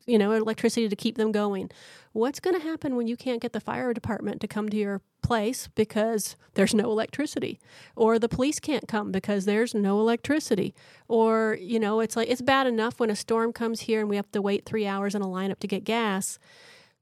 [0.05, 1.69] you know, electricity to keep them going,
[2.13, 5.01] what's going to happen when you can't get the fire department to come to your
[5.21, 7.59] place because there's no electricity
[7.95, 10.73] or the police can't come because there's no electricity
[11.09, 14.15] or you know it's like it's bad enough when a storm comes here and we
[14.15, 16.39] have to wait 3 hours in a lineup to get gas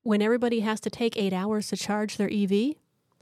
[0.06, 2.76] when everybody has to take 8 hours to charge their EV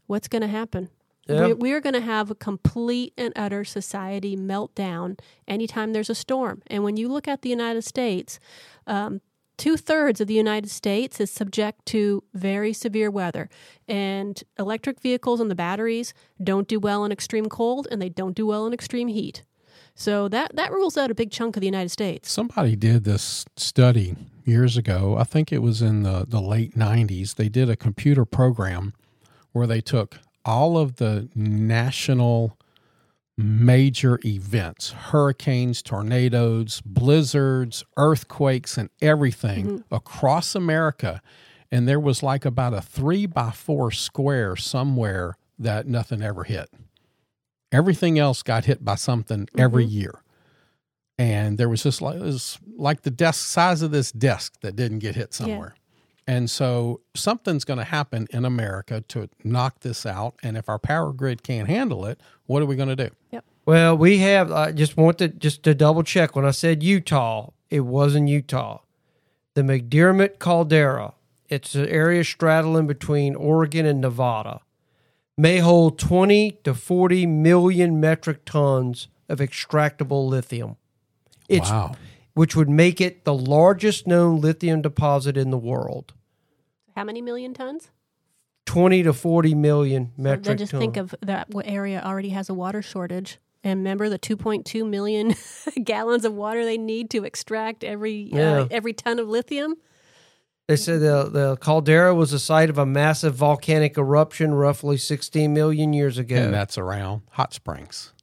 [0.05, 0.89] what's going to happen
[1.27, 1.47] Yeah.
[1.47, 5.17] we, we're going to have a complete and utter society meltdown
[5.47, 6.61] anytime there's a storm.
[6.67, 8.39] And when you look at the United States,
[8.86, 9.21] um,
[9.55, 13.47] two thirds of the United States is subject to very severe weather.
[13.88, 16.13] And electric vehicles and the batteries
[16.43, 19.43] don't do well in extreme cold and they don't do well in extreme heat.
[19.96, 22.32] So that, that rules out a big chunk of the United States.
[22.32, 25.16] Somebody did this study years ago.
[25.18, 27.36] I think it was in the, the late 90s.
[27.36, 28.94] They did a computer program
[29.52, 32.58] where they took all of the national
[33.38, 39.96] major events hurricanes, tornadoes, blizzards, earthquakes, and everything mm-hmm.
[39.96, 41.22] across America.
[41.72, 46.70] And there was like about a three by four square somewhere that nothing ever hit.
[47.74, 49.99] Everything else got hit by something every mm-hmm.
[49.99, 50.21] year.
[51.17, 54.76] And there was just like, it was like the desk size of this desk that
[54.76, 55.76] didn't get hit somewhere.
[56.26, 60.36] And so something's going to happen in America to knock this out.
[60.41, 63.09] And if our power grid can't handle it, what are we going to do?
[63.32, 63.45] Yep.
[63.65, 64.51] Well, we have.
[64.51, 66.36] I just want to just to double check.
[66.36, 68.80] When I said Utah, it wasn't Utah.
[69.53, 71.13] The McDermitt Caldera.
[71.49, 74.61] It's an area straddling between Oregon and Nevada.
[75.38, 80.75] May hold twenty to forty million metric tons of extractable lithium.
[81.49, 81.95] It's wow.
[82.34, 86.13] which would make it the largest known lithium deposit in the world.
[86.95, 87.89] How many million tons?
[88.65, 90.81] Twenty to forty million So metric then just tons.
[90.81, 93.39] think of that area already has a water shortage.
[93.65, 95.36] And remember the 2.2 million
[95.86, 98.63] gallons of water they need to extract every Yeah.
[98.63, 99.75] uh, every ton of lithium.
[100.68, 105.53] They said the, the caldera was the site of a massive volcanic eruption roughly 16
[105.53, 106.38] million years ago.
[106.38, 108.14] And that's around Hot Springs.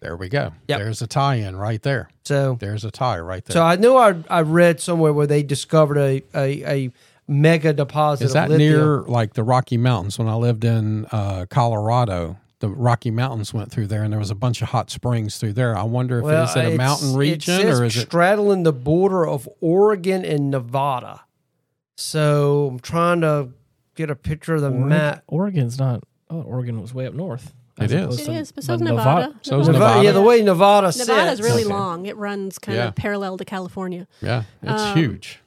[0.00, 0.52] There we go.
[0.68, 0.78] Yep.
[0.78, 2.10] There's a tie-in right there.
[2.24, 3.54] so, There's a tie right there.
[3.54, 6.92] so I knew I, I read somewhere where they discovered a, a, a
[7.26, 10.18] mega deposit Is that of near like the Rocky Mountains?
[10.18, 12.36] When I lived in uh, Colorado,
[12.68, 15.52] the Rocky Mountains went through there, and there was a bunch of hot springs through
[15.54, 15.76] there.
[15.76, 18.00] I wonder if Well, is it a it's- mountain it region says or is it?
[18.02, 21.22] straddling the border of Oregon and Nevada?
[21.96, 23.50] So I'm trying to
[23.94, 25.22] get a picture of the Oregon- map.
[25.28, 26.04] Oregon's not.
[26.28, 27.54] Oh, Oregon was way up north.
[27.78, 28.02] It as is.
[28.04, 29.34] opposed It to- is, but so's but Nevada.
[29.42, 29.84] So is Nevada.
[29.88, 30.04] Nevada.
[30.04, 31.40] Yeah, the way Nevada Nevada's sits.
[31.40, 31.72] really Okay.
[31.72, 32.06] long.
[32.06, 32.88] It runs kind Yeah.
[32.88, 34.06] of parallel to California.
[34.22, 35.40] Yeah, it's Um, huge.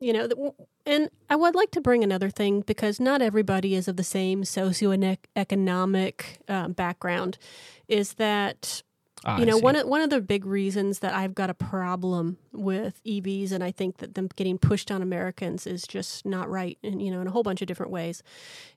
[0.00, 0.52] You know, th-
[0.88, 4.42] and I would like to bring another thing because not everybody is of the same
[4.42, 7.38] socioeconomic uh, background.
[7.86, 8.82] Is that
[9.24, 12.38] Ah, you know one of one of the big reasons that I've got a problem
[12.52, 16.78] with EVs and I think that them getting pushed on Americans is just not right
[16.84, 18.22] and you know in a whole bunch of different ways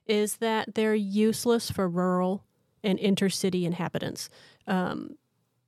[0.06, 2.42] is that they're useless for rural
[2.82, 4.28] and intercity inhabitants.
[4.66, 5.16] Um,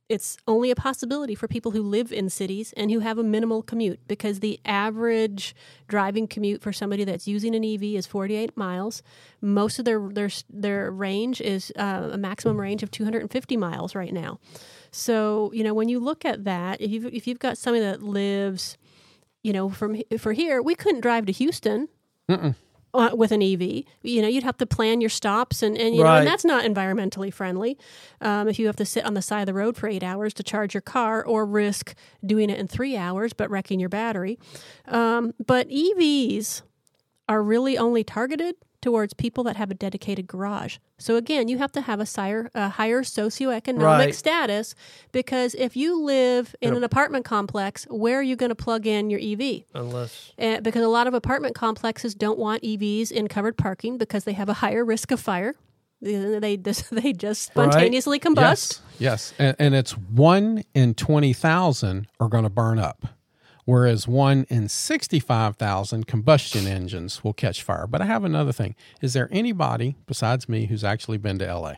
[0.07, 3.63] it's only a possibility for people who live in cities and who have a minimal
[3.63, 5.55] commute because the average
[5.87, 9.01] driving commute for somebody that's using an EV is 48 miles.
[9.41, 14.13] Most of their their their range is uh, a maximum range of 250 miles right
[14.13, 14.39] now.
[14.91, 18.03] So you know when you look at that, if you've, if you've got somebody that
[18.03, 18.77] lives,
[19.43, 21.87] you know, from for here, we couldn't drive to Houston.
[22.29, 22.51] Uh,
[23.17, 26.09] with an EV, you know, you'd have to plan your stops, and, and you know,
[26.19, 27.77] and that's not environmentally friendly.
[28.21, 30.33] Um, if you have to sit on the side of the road for eight hours
[30.35, 31.93] to charge your car, or risk
[32.25, 34.39] doing it in three hours but wrecking your battery.
[34.87, 36.61] Um, but EVs
[37.27, 38.55] are really only targeted
[38.85, 40.77] towards people that have a dedicated garage.
[40.99, 44.13] So again, you have to have a higher, a higher socioeconomic Right.
[44.15, 44.75] status
[45.11, 49.09] because if you live in an apartment complex, where are you going to plug in
[49.09, 49.63] your EV?
[49.73, 54.23] Unless Uh, because a lot of apartment complexes don't want EVs in covered parking because
[54.25, 55.55] they have a higher risk of fire.
[56.01, 57.71] They they just, just Right.
[57.71, 58.81] spontaneously combust.
[58.99, 63.07] Yes, yes, and, and it's one in twenty thousand are going to burn up,
[63.65, 67.85] whereas one in sixty-five thousand combustion engines will catch fire.
[67.87, 71.77] But I have another thing: is there anybody besides me who's actually been to L.A.?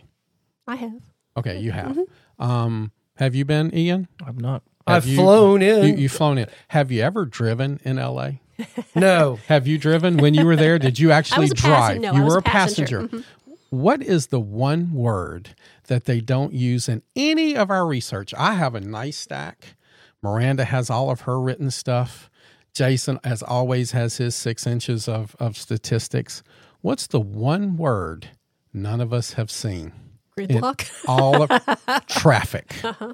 [0.67, 1.01] I have.
[1.35, 1.95] Okay, you have.
[1.97, 2.43] Mm-hmm.
[2.43, 4.07] Um, have you been, Ian?
[4.25, 4.63] I'm not.
[4.87, 5.83] Have I've you- flown in.
[5.85, 6.47] You, you've flown in.
[6.69, 8.41] Have you ever driven in L.A.?
[8.95, 10.79] no, Have you driven when you were there?
[10.79, 11.97] Did you actually was a drive?
[11.97, 13.01] passen- no, you I was were a a passenger.
[13.03, 13.25] passenger.
[13.69, 15.49] What is the one word
[15.87, 18.33] that they don't use in any of our research?
[18.35, 19.75] I have a nice stack.
[20.21, 22.29] Miranda has all of her written stuff.
[22.73, 26.43] Jason, as always, has his six inches of, of statistics.
[26.81, 28.29] What's the one word
[28.73, 29.93] none of us have seen?
[30.37, 30.89] Gridlock.
[31.07, 32.75] all of traffic.
[32.83, 33.13] Uh-huh.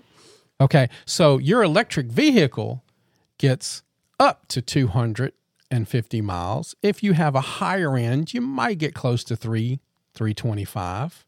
[0.62, 2.84] Okay, so your electric vehicle
[3.40, 3.82] gets
[4.20, 6.76] up to 250 miles.
[6.82, 9.80] If you have a higher end, you might get close to 3
[10.14, 11.26] 325.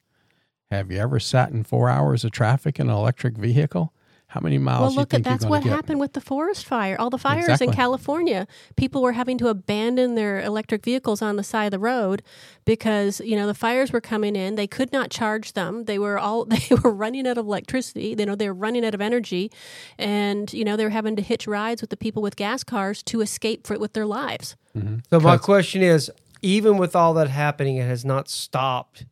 [0.69, 3.91] Have you ever sat in 4 hours of traffic in an electric vehicle?
[4.36, 5.72] How many miles well, look at think that's you're what get?
[5.72, 6.98] happened with the forest fire.
[7.00, 7.68] All the fires Exactly.
[7.68, 11.80] in California, people were having to abandon their electric vehicles on the side of the
[11.80, 12.22] road
[12.66, 14.56] because you know the fires were coming in.
[14.56, 15.86] They could not charge them.
[15.86, 18.14] They were all they were running out of electricity.
[18.20, 19.54] You know they were running out of energy,
[19.98, 23.02] and you know they were having to hitch rides with the people with gas cars
[23.04, 24.58] to escape for, it with their lives.
[24.78, 24.98] Mm-hmm.
[25.12, 26.12] So my question is,
[26.42, 29.06] even with all that happening, it has not stopped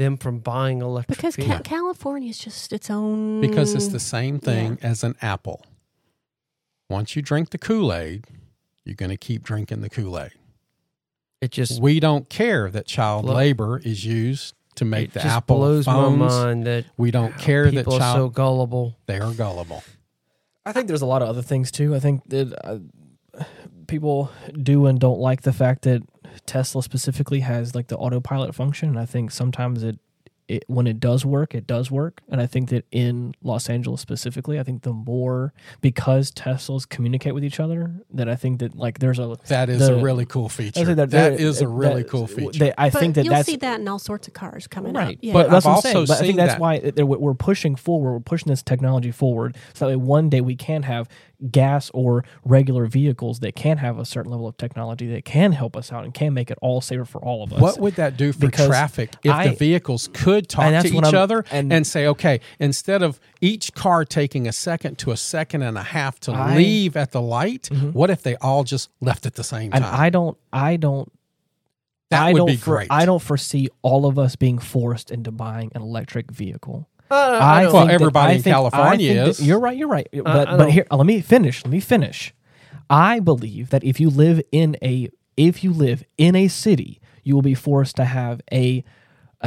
[0.00, 3.40] them from buying electric Because ca- California is just its own.
[3.40, 4.40] Because it's the same yeah.
[4.40, 5.62] thing as an apple.
[6.88, 8.24] Once you drink the Kool Aid,
[8.84, 10.32] you're going to keep drinking the Kool Aid.
[11.40, 15.20] It just We don't care that child Blo- labor is used to make it the
[15.20, 16.18] just Apple blows phones.
[16.18, 18.96] my mind that We don't care that people are child so gullible.
[19.06, 19.82] they are gullible.
[20.64, 21.94] I think there's a lot of other things too.
[21.94, 23.44] I think that uh,
[23.86, 24.30] people
[24.60, 26.02] do and don't like the fact that
[26.46, 28.88] Tesla specifically has like the autopilot function.
[28.90, 29.98] And I think sometimes it,
[30.50, 32.20] it when it does work, it does work.
[32.28, 37.34] And I think that in Los Angeles specifically, I think the more because Teslas communicate
[37.34, 40.26] with each other, that I think that like there's a That is The- a really
[40.26, 40.84] cool feature.
[40.84, 42.58] think that there- is a really that- cool feature.
[42.58, 44.94] they- I But think that you'll that's see that in all sorts of cars coming
[44.94, 45.14] right.
[45.16, 45.18] up.
[45.22, 45.32] Yeah.
[45.34, 45.96] But that's I've what I'm saying.
[45.96, 46.60] also But I think that's that.
[46.60, 48.12] why it- it- we're pushing forward.
[48.12, 51.08] We're pushing this technology forward, so that one day we can have
[51.50, 55.74] gas or regular vehicles that can have a certain level of technology that can help
[55.74, 57.60] us out and can make it all safer for all of us.
[57.60, 61.04] what would that do for Because traffic if I- the vehicles could talk to each
[61.04, 65.16] I'm- other and, and- say, okay, instead of each car taking a second to a
[65.16, 67.92] second and a half to I- leave at the light, Mhm.
[67.92, 69.82] what if they all just left at the same time?
[69.82, 71.10] and I don't, I don't,
[72.10, 72.88] that I would don't be for- great.
[72.90, 76.88] I don't foresee all of us being forced into buying an electric vehicle.
[77.10, 77.16] Uh, I
[77.60, 79.46] I don't- Well, think that- everybody I in think- I California think that- is.
[79.46, 79.76] You're right.
[79.76, 80.08] You're right.
[80.12, 81.64] But but here, let me finish.
[81.64, 82.32] Let me finish.
[82.88, 87.34] I believe that if you live in a if you live in a city, you
[87.34, 88.84] will be forced to have a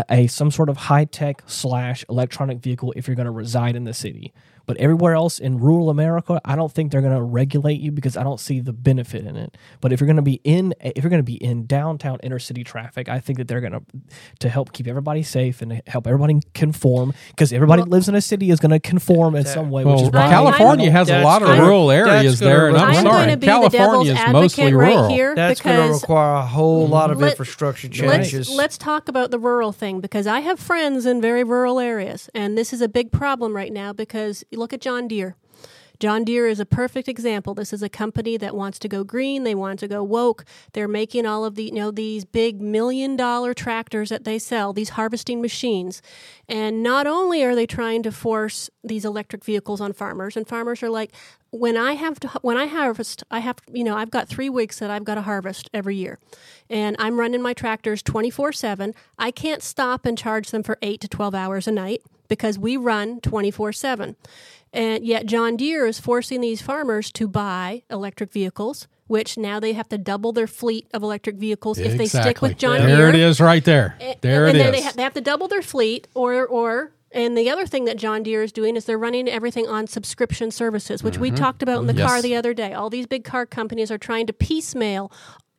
[0.09, 3.83] a, some sort of high tech slash electronic vehicle if you're going to reside in
[3.83, 4.33] the city.
[4.65, 8.15] But everywhere else in rural America, I don't think they're going to regulate you because
[8.15, 9.57] I don't see the benefit in it.
[9.81, 12.39] But if you're going to be in if you're going to be in downtown inner
[12.39, 13.81] city traffic, I think that they're going to
[14.39, 18.15] to help keep everybody safe and help everybody conform because everybody Well- that lives in
[18.15, 21.09] a city is going to conform in some way, Well, which is I'm- California has
[21.09, 23.51] a lot of gonna- rural areas there, and I'm I'm sorry, going to be the
[23.51, 25.09] California devil's is mostly right rural.
[25.09, 26.91] here That's going to require a whole mm.
[26.91, 28.49] lot of Let- infrastructure let's, changes.
[28.49, 32.57] let's talk about the rural thing because I have friends in very rural areas, and
[32.57, 35.35] this is a big problem right now because you look at John Deere.
[35.99, 37.53] John Deere is a perfect example.
[37.53, 39.43] This is a company that wants to go green.
[39.43, 40.43] They want to go woke.
[40.73, 44.73] They're making all of the, you know, these big million dollar tractors that they sell,
[44.73, 46.01] these harvesting machines.
[46.49, 50.83] And not only are they trying to force these electric vehicles on farmers, and farmers
[50.83, 51.13] are like,
[51.51, 54.79] when I have to, when I harvest, I have, you know, I've got three weeks
[54.79, 56.17] that I've got to harvest every year,
[56.69, 58.95] and I'm running my tractors 24 seven.
[59.19, 62.01] I can't stop and charge them for eight to 12 hours a night
[62.33, 64.15] because we run 24 seven.
[64.71, 69.73] And yet, John Deere is forcing these farmers to buy electric vehicles, which now they
[69.73, 72.97] have to double their fleet of electric vehicles if they stick with John there Deere.
[72.97, 73.95] There it is, right there.
[74.01, 74.79] And- There and it then is.
[74.79, 77.97] They, ha- they have to double their fleet, or or and the other thing that
[77.97, 81.81] John Deere is doing is they're running everything on subscription services, which we talked about
[81.81, 82.21] in the car Mm-hmm.
[82.23, 82.73] The other day.
[82.73, 85.11] All these big car companies are trying to piecemeal.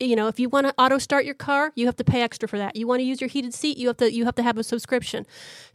[0.04, 2.48] You know, if you want to auto start your car, you have to pay extra
[2.48, 2.76] for that.
[2.76, 4.64] You want to use your heated seat, you have to you have to have a
[4.64, 5.26] subscription.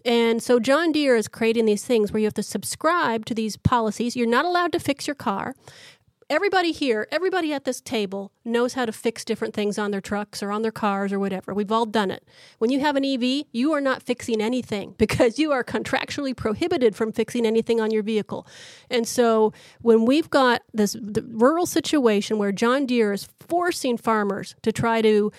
[0.05, 3.57] And so John Deere is creating these things where you have to subscribe to these
[3.57, 4.15] policies.
[4.15, 5.55] You're not allowed to fix your car
[6.29, 10.43] everybody here, everybody at this table knows how to fix different things on their trucks
[10.43, 11.53] or on their cars or whatever.
[11.53, 12.23] We've all done it.
[12.59, 16.95] When you have an EV, you are not fixing anything because you are contractually prohibited
[16.95, 18.45] from fixing anything on your vehicle.
[18.89, 24.71] And so when we've got this rural situation where John Deere is forcing farmers to
[24.71, 25.31] try to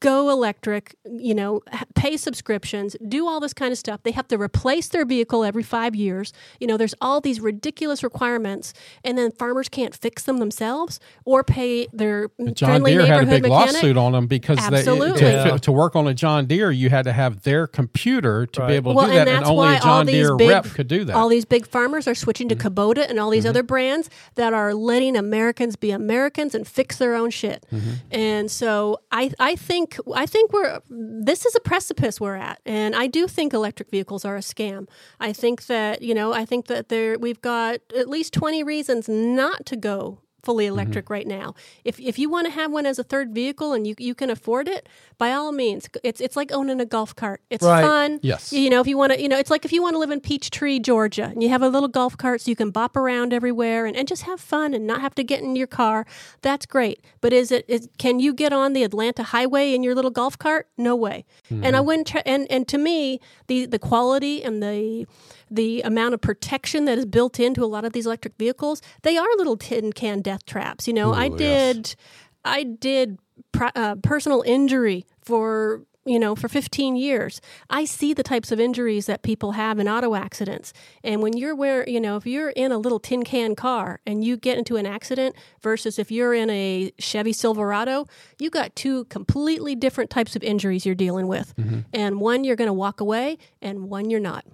[0.00, 1.60] go electric, you know,
[1.94, 4.02] pay subscriptions, do all this kind of stuff.
[4.02, 6.32] They have to replace their vehicle every five years.
[6.58, 8.72] You know, there's all these ridiculous requirements,
[9.04, 13.42] and then farmers can't fix them themselves or pay their John Deere had a big
[13.42, 13.74] mechanic.
[13.74, 15.20] lawsuit on them because they, Absolutely.
[15.20, 15.56] to, Yeah.
[15.58, 18.68] to work on a John Deere, you had to have their computer to Right.
[18.68, 20.14] be able to Well, do that, and and, that's only why a all John these
[20.26, 21.14] Deere big rep could do that.
[21.16, 22.58] all these big farmers are switching Mm-hmm.
[22.58, 26.96] to Kubota and all these other brands that are letting Americans be Americans and fix
[26.96, 27.66] their own shit.
[27.70, 27.90] Mm-hmm.
[28.10, 32.94] And so I I think I think we're this is a precipice we're at, and
[32.94, 34.88] I do think electric vehicles are a scam.
[35.18, 39.08] I think that you know I think that there we've got at least twenty reasons
[39.08, 40.74] not to go fully Mm-hmm.
[40.74, 41.54] electric right now.
[41.84, 44.30] If if you want to have one as a third vehicle and you you can
[44.30, 44.88] afford it,
[45.18, 47.40] by all means, it's it's like owning a golf cart.
[47.50, 47.82] It's Right.
[47.82, 48.20] fun.
[48.22, 48.52] Yes.
[48.52, 50.10] You know, if you want to, you know, it's like if you want to live
[50.10, 53.32] in Peachtree, Georgia, and you have a little golf cart so you can bop around
[53.32, 56.06] everywhere and, and just have fun and not have to get in your car.
[56.42, 57.04] That's great.
[57.20, 60.38] But is it is can you get on the Atlanta highway in your little golf
[60.38, 60.68] cart?
[60.76, 61.24] No way.
[61.50, 62.06] And I wouldn't.
[62.06, 65.06] Try, and and to me, the the quality and the
[65.50, 69.16] the amount of protection that is built into a lot of these electric vehicles, they
[69.16, 70.86] are little tin can death traps.
[70.86, 71.74] You know, I Ooh, yes.
[71.74, 71.96] did,
[72.44, 73.18] I did
[73.52, 77.40] pr- uh, personal injury for you know for 15 years.
[77.68, 80.72] I see the types of injuries that people have in auto accidents.
[81.04, 84.24] And when you're where you know if you're in a little tin can car and
[84.24, 88.06] you get into an accident versus if you're in a chevy silverado
[88.38, 91.52] you got two completely different types of injuries you're dealing with.
[91.92, 94.44] And one you're going to walk away and one you're not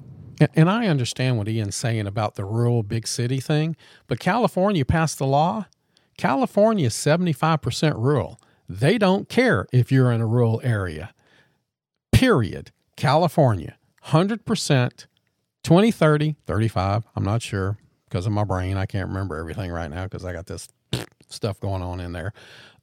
[0.41, 3.77] And- I understand what Ian's saying about the rural big city thing,
[4.07, 5.67] but California passed the law.
[6.17, 8.41] California is 75% rural.
[8.69, 11.13] They don't care if you're in a rural area.
[12.13, 12.73] Period.
[12.97, 13.77] California,
[14.07, 15.07] 100%,
[15.63, 17.05] 20, 30, 35.
[17.15, 17.79] I'm not sure
[18.09, 18.77] because of my brain.
[18.77, 20.69] I can't remember everything right now because I got this
[21.29, 22.33] stuff going on in there.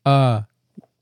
[0.05, 0.41] Uh,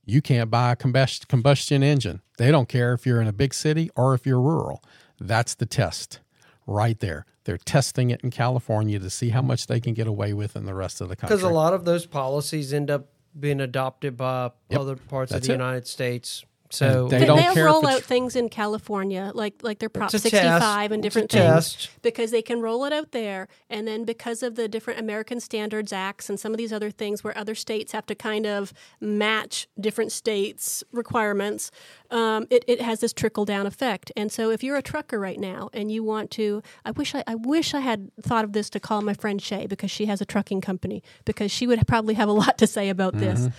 [0.05, 2.21] you can't buy a combustion engine.
[2.37, 4.81] They don't care if you're in a big city or if you're rural.
[5.19, 6.19] That's the test
[6.67, 7.25] right there.
[7.43, 10.65] They're testing it in California to see how much they can get away with in
[10.65, 11.35] the rest of the country.
[11.35, 13.07] Because a lot of those policies end up
[13.39, 14.79] being adopted by Yep.
[14.79, 15.53] other parts of the it.
[15.53, 16.43] United States.
[16.71, 20.09] So they They, don't they'll care roll out things in California, like like their Prop
[20.09, 20.91] 65 test.
[20.93, 21.89] and different things, test.
[22.01, 25.91] because they can roll it out there, and then because of the different American Standards
[25.91, 29.67] Acts and some of these other things where other states have to kind of match
[29.79, 31.71] different states' requirements,
[32.09, 34.11] um, it, it has this trickle down effect.
[34.15, 37.23] And so, if you're a trucker right now and you want to, I wish I,
[37.27, 40.21] I wish I had thought of this to call my friend Shay because she has
[40.21, 43.49] a trucking company because she would probably have a lot to say about this.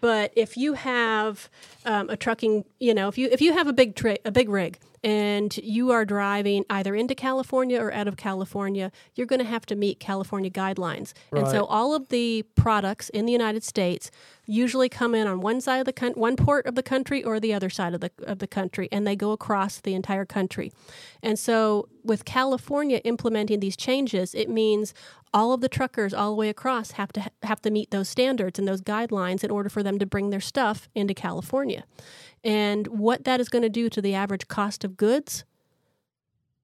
[0.00, 1.48] But if you have
[1.84, 4.48] um, a trucking, you know, if you if you have a big tra- a big
[4.48, 9.46] rig and you are driving either into California or out of California, you're going to
[9.46, 11.12] have to meet California guidelines.
[11.30, 11.42] Right.
[11.42, 14.10] And so all of the products in the United States
[14.46, 17.38] usually come in on one side of the coun- one port of the country or
[17.38, 20.72] the other side of the of the country and they go across the entire country.
[21.22, 24.94] And so with California implementing these changes, it means
[25.34, 28.58] all of the truckers all the way across have to have to meet those standards
[28.58, 31.84] and those guidelines in order for them to bring their stuff into California.
[32.44, 35.44] And what that is going to do to the average cost of goods,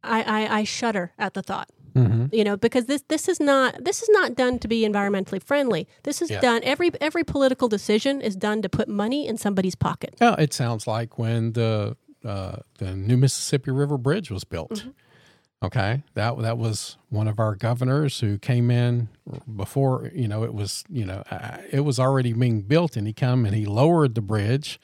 [0.03, 1.69] I, I, I shudder at the thought.
[1.95, 2.35] Mm-hmm.
[2.35, 5.87] You know, because this this is not this is not done to be environmentally friendly.
[6.03, 6.41] This is Yeah.
[6.41, 10.17] done every every political decision is done to put money in somebody's pocket.
[10.21, 14.73] Well, it sounds like when the uh, the new Mississippi River Bridge was built.
[14.73, 14.91] Mm-hmm.
[15.67, 19.09] Okay, that that was one of our governors who came in
[19.55, 23.13] before you know it was you know uh, it was already being built, and he
[23.13, 24.81] come and he lowered the bridge.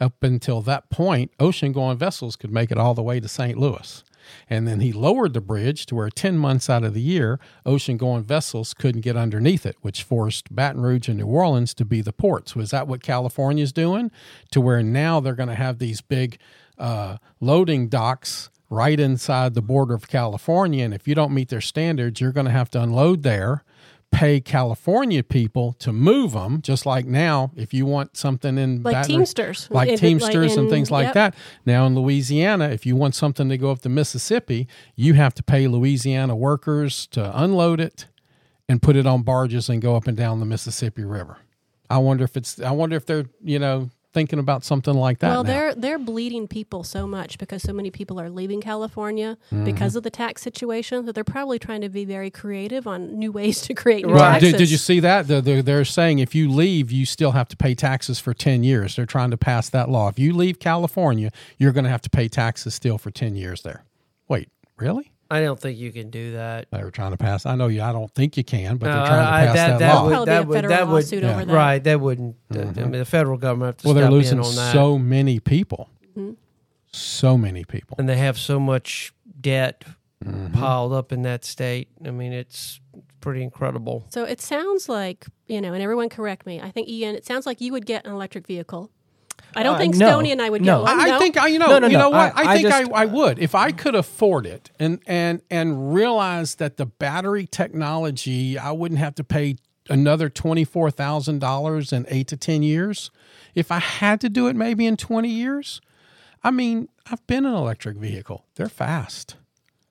[0.00, 3.58] Up until that point, ocean going vessels could make it all the way to St.
[3.58, 4.02] Louis.
[4.48, 7.96] And then he lowered the bridge to where 10 months out of the year, ocean
[7.96, 12.00] going vessels couldn't get underneath it, which forced Baton Rouge and New Orleans to be
[12.00, 12.54] the ports.
[12.54, 14.10] Was that what California's doing?
[14.50, 16.38] To where now they're going to have these big
[16.78, 20.84] uh, loading docks right inside the border of California.
[20.84, 23.64] And if you don't meet their standards, you're going to have to unload there,
[24.12, 28.94] pay California people to move them, just like now, if you want something in Like
[28.94, 29.68] Baton Teamsters.
[29.70, 31.14] like In- like Teamsters and things like yep.
[31.14, 31.34] that.
[31.64, 34.66] Now in Louisiana, if you want something to go up the Mississippi,
[34.96, 38.06] you have to pay Louisiana workers to unload it
[38.68, 41.38] and put it on barges and go up and down the Mississippi River.
[41.88, 45.28] I wonder if it's I wonder if they're, you know, thinking about something like that.
[45.30, 45.52] Well, now.
[45.52, 49.64] they're they're bleeding people so much because so many people are leaving California Mm-hmm.
[49.64, 53.30] because of the tax situation that they're probably trying to be very creative on new
[53.32, 54.32] ways to create new Right.
[54.32, 54.52] taxes.
[54.52, 55.28] Did, did you see that?
[55.28, 58.62] They're, they're, they're saying if you leave, you still have to pay taxes for 10
[58.64, 58.96] years.
[58.96, 60.08] They're trying to pass that law.
[60.08, 63.62] If you leave California, you're going to have to pay taxes still for 10 years
[63.62, 63.84] there.
[64.28, 65.12] Wait, really?
[65.30, 66.66] I don't think you can do that.
[66.72, 67.46] They were trying to pass.
[67.46, 67.82] I know you.
[67.82, 69.94] I don't think you can, but No, they're trying to I- pass that- that, that
[69.94, 70.02] law.
[70.04, 71.30] would- Probably that a would- federal that would- lawsuit yeah.
[71.36, 71.54] over that.
[71.54, 72.36] Right, that wouldn't.
[72.52, 74.72] I mean, the federal government have to well, they're step losing in on that.
[74.72, 75.88] so many people.
[76.18, 76.32] Mm-hmm.
[76.92, 77.96] So many people.
[78.00, 79.84] and they have so much debt
[80.24, 80.52] Mm-hmm.
[80.52, 81.88] piled up in that state.
[82.04, 82.78] I mean, it's
[83.22, 84.04] pretty incredible.
[84.10, 86.60] So it sounds like you know, and everyone correct me.
[86.60, 88.90] I think Ian, it sounds like you would get an electric vehicle.
[89.54, 90.20] I don't Uh, think no.
[90.20, 90.78] And I would go.
[90.82, 90.84] No.
[90.86, 91.00] get one.
[91.10, 92.36] I, I think I, you know, No, no, you know what?
[92.36, 95.42] I- I, I think just- I, I would if I could afford it, and and
[95.50, 99.56] and realize that the battery technology, I wouldn't have to pay
[99.88, 103.10] another twenty four thousand dollars in eight to ten years.
[103.54, 105.80] If I had to do it, maybe in twenty years.
[106.42, 109.36] I mean, I've been in an electric vehicle; they're fast.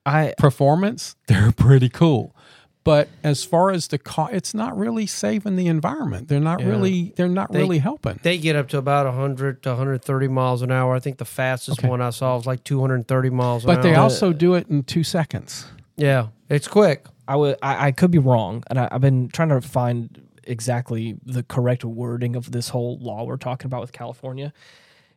[0.06, 2.36] I Performance, they're pretty cool.
[2.85, 6.27] But as far as the cost, it's not really saving the environment.
[6.30, 6.68] They're not Yeah.
[6.69, 7.14] really.
[7.15, 8.19] They're not They- really helping.
[8.23, 10.95] They get up to about 100 to 130 miles an hour.
[10.95, 11.89] I think the fastest Okay.
[11.89, 14.03] one I saw was like 230 miles an But they hour.
[14.03, 15.65] also do it in two seconds.
[15.97, 17.06] yeah, it's quick.
[17.27, 21.18] I would I, I could be wrong, and I, I've been trying to find exactly
[21.23, 24.51] the correct wording of this whole law we're talking about with California.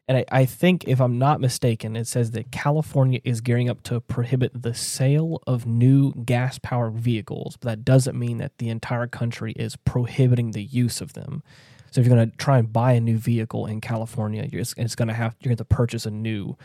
[0.08, 3.82] And I, I think, if I'm not mistaken, it says that California is gearing up
[3.84, 8.68] to prohibit the sale of new gas powered vehicles, but that doesn't mean that the
[8.68, 11.42] entire country is prohibiting the use of them.
[11.92, 14.94] So if you're going to try and buy a new vehicle in California, you're it's
[14.94, 16.56] going to have you're going to purchase a new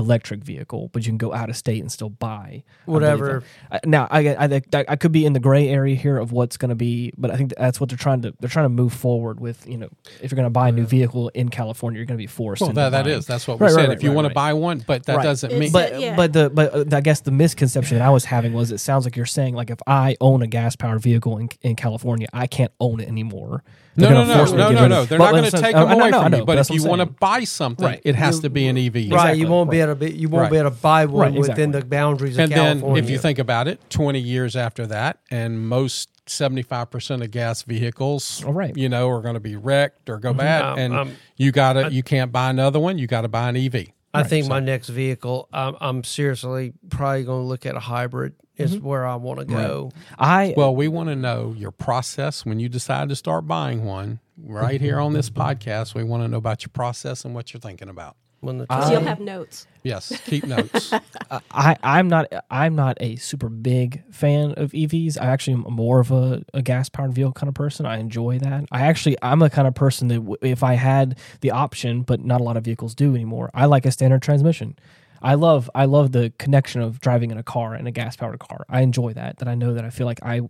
[0.00, 3.42] electric vehicle, but you can go out of state and still buy Whatever.
[3.70, 4.44] I- Now, I, I
[4.74, 7.30] I I could be in the gray area here of what's going to be, but
[7.30, 9.66] I think that's what they're trying to they're trying to move forward with.
[9.68, 9.88] You know,
[10.20, 12.60] if you're going to buy a new vehicle in California, you're going to be forced.
[12.62, 13.18] Well, into that, that buying.
[13.18, 13.26] is.
[13.26, 13.76] That's what we Right, said.
[13.76, 14.30] right, right, if you right, want right.
[14.30, 15.22] to buy one, but that Right.
[15.22, 15.72] doesn't It's mean.
[15.72, 16.16] But Yeah.
[16.16, 19.04] but the but uh, I guess the misconception that I was having was it sounds
[19.04, 22.46] like you're saying like if I own a gas powered vehicle in, in California, I
[22.46, 23.62] can't own it anymore.
[24.00, 25.04] No, They're no, gonna no, force me to no, no, no.
[25.04, 26.44] They're But not going to take them I know, away from know, you.
[26.44, 28.00] But that's if you want to buy something, Right.
[28.04, 28.94] it has to be an EV.
[28.94, 30.50] Right, Exactly, you won't be able to be you won't Right.
[30.52, 31.66] be able to buy one Right, exactly.
[31.66, 35.18] within the boundaries of And then, if you think about it, 20 years after that,
[35.30, 38.76] and most 75% of gas vehicles, Oh, right.
[38.76, 40.62] you know, are going to be wrecked or go bad.
[40.64, 42.98] Um, and um, you got to, you can't buy another one.
[42.98, 43.86] You got to buy an E EV.
[44.12, 48.34] I think my next vehicle, I'm, I'm seriously probably going to look at a hybrid.
[48.60, 48.86] Is Mm-hmm.
[48.86, 49.90] where I want to go.
[50.18, 54.20] I Well, we want to know your process when you decide to start buying one.
[54.42, 57.60] Right here on this podcast, we want to know about your process and what you're
[57.60, 58.16] thinking about.
[58.40, 59.66] When the I- you'll have notes.
[59.82, 60.94] Yes, keep notes.
[61.50, 65.20] I I'm not I'm not a super big fan of EVs.
[65.20, 67.84] I actually am more of a, a gas powered vehicle kind of person.
[67.84, 68.64] I enjoy that.
[68.72, 72.24] I actually I'm a kind of person that w- if I had the option, but
[72.24, 73.50] not a lot of vehicles do anymore.
[73.52, 74.78] I like a standard transmission.
[75.22, 78.38] I love I love the connection of driving in a car in a gas powered
[78.38, 78.64] car.
[78.68, 79.38] I enjoy that.
[79.38, 80.42] That I know that I feel like I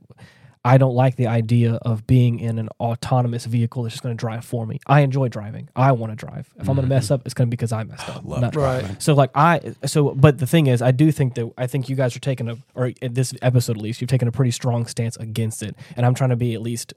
[0.64, 4.20] I don't like the idea of being in an autonomous vehicle that's just going to
[4.20, 4.78] drive for me.
[4.86, 5.70] I enjoy driving.
[5.74, 6.52] I want to drive.
[6.56, 7.14] If I'm going to mess mm-hmm.
[7.14, 8.22] up, it's going to be because I messed up.
[8.24, 9.00] Love Not- driving.
[9.00, 11.96] so like I so but the thing is I do think that I think you
[11.96, 15.16] guys are taking a or this episode at least you've taken a pretty strong stance
[15.16, 16.92] against it and I'm trying to be at least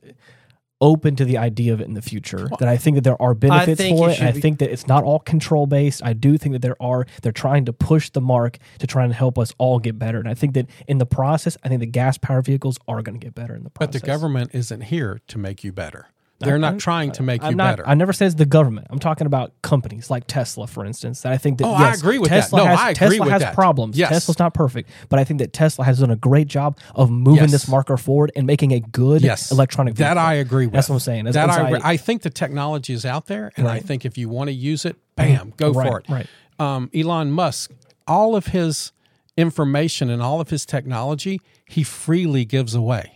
[0.84, 3.34] open to the idea of it in the future that I think that there are
[3.34, 6.12] benefits for it it and I be- think that it's not all control based I
[6.12, 9.40] do think that there are they're trying to push the mark to try and help
[9.40, 12.18] us all get better and I think that in the process I think the gas
[12.18, 13.94] powered vehicles are going to get better in the process.
[13.94, 16.08] But the government isn't here to make you better.
[16.40, 17.88] They're not trying to make I'm you not, better.
[17.88, 18.88] I never said it's the government.
[18.90, 21.22] I'm talking about companies like Tesla, for instance.
[21.22, 22.42] That I think that Oh, I yes, agree with that.
[22.42, 23.54] Tesla No, has, I agree Tesla with has that.
[23.56, 23.98] problems.
[23.98, 24.10] Yes.
[24.10, 27.44] Tesla's not perfect, but I think that Tesla has done a great job of moving
[27.44, 27.52] Yes.
[27.52, 30.22] this marker forward and making a good yes, electronic That vehicle.
[30.22, 30.74] I agree with.
[30.74, 31.24] That's what I'm saying.
[31.26, 31.80] That's that what I, I'm agree.
[31.82, 33.84] I think the technology is out there, and I Right.
[33.86, 36.10] think if you want to use it, bam, go Right, for it.
[36.10, 36.28] right.
[36.60, 37.72] Um, Elon Musk,
[38.06, 38.92] all of his
[39.38, 43.14] information and all of his technology, he freely gives away.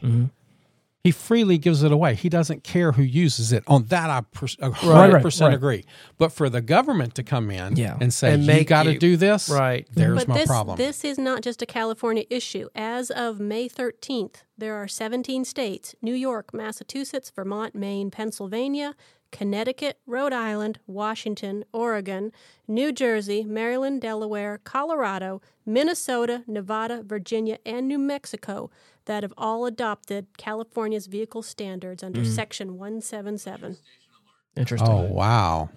[1.08, 2.16] He freely gives it away.
[2.16, 3.64] He doesn't care who uses it.
[3.66, 5.56] On that, I per- a Right, hundred right, percent right.
[5.56, 5.86] agree.
[6.18, 7.96] But for the government to come in Yeah.
[8.02, 9.88] and say And you got to do this, Right.
[9.94, 10.76] There's but my this, problem.
[10.78, 12.68] This is not just a California issue.
[12.76, 18.94] As of May 13th, there are 17 states New York, Massachusetts, Vermont, Maine, Pennsylvania,
[19.32, 22.32] Connecticut, Rhode Island, Washington, Oregon,
[22.68, 28.70] New Jersey, Maryland, Delaware, Colorado, Minnesota, Nevada, Virginia, and New Mexico
[29.06, 32.32] that have all adopted California's vehicle standards under mm-hmm.
[32.32, 33.78] Section 177.
[34.56, 34.90] Interesting.
[34.90, 35.70] oh wow.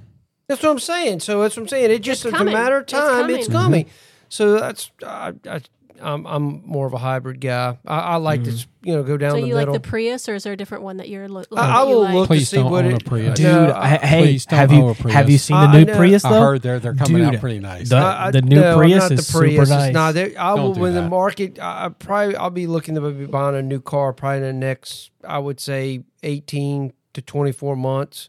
[0.48, 1.20] That's what I'm saying.
[1.20, 1.90] So that's what I'm saying.
[1.90, 3.31] It just It's it's, a matter of It's time.
[3.31, 3.62] It's coming.
[3.62, 3.85] coming.
[3.85, 3.94] Mm-hmm.
[4.31, 5.60] So that's uh, I, I,
[6.02, 7.78] I'm I'm more of a hybrid guy.
[7.86, 8.52] I, I like to
[8.82, 9.72] you know go down So the you middle.
[9.74, 12.01] like the Prius, or is there a different one that you're lo- I, I will
[12.02, 12.14] like?
[12.14, 13.36] look Please to see what it, Prius.
[13.36, 15.14] Dude, No, I, hey, don't have you Prius.
[15.14, 16.40] have you seen the new I know- Prius I though?
[16.40, 17.89] heard they're they're coming out pretty nice.
[17.90, 19.68] the- I- I- the new no, Prius not is the Prius.
[19.68, 19.93] super nice.
[19.93, 20.16] not.
[20.16, 21.59] I Don't will do when the market.
[21.59, 24.52] I, I probably I'll be looking to be buying a new car probably in the
[24.52, 28.28] next I would say 18 to 24 months.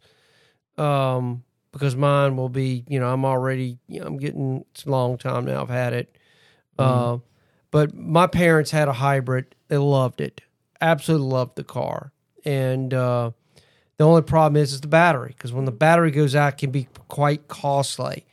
[0.78, 4.90] Um, because mine will be you know I'm already you know, I'm getting it's a
[4.90, 6.18] long time now I've had it.
[6.78, 7.14] Mm-hmm.
[7.14, 7.18] Uh,
[7.72, 9.56] but my parents had a hybrid.
[9.70, 10.42] They loved it.
[10.80, 12.12] Absolutely loved the car.
[12.46, 13.32] And uh,
[13.98, 16.72] the only problem is is the battery because when the battery goes out, it can
[16.72, 18.26] be quite costly.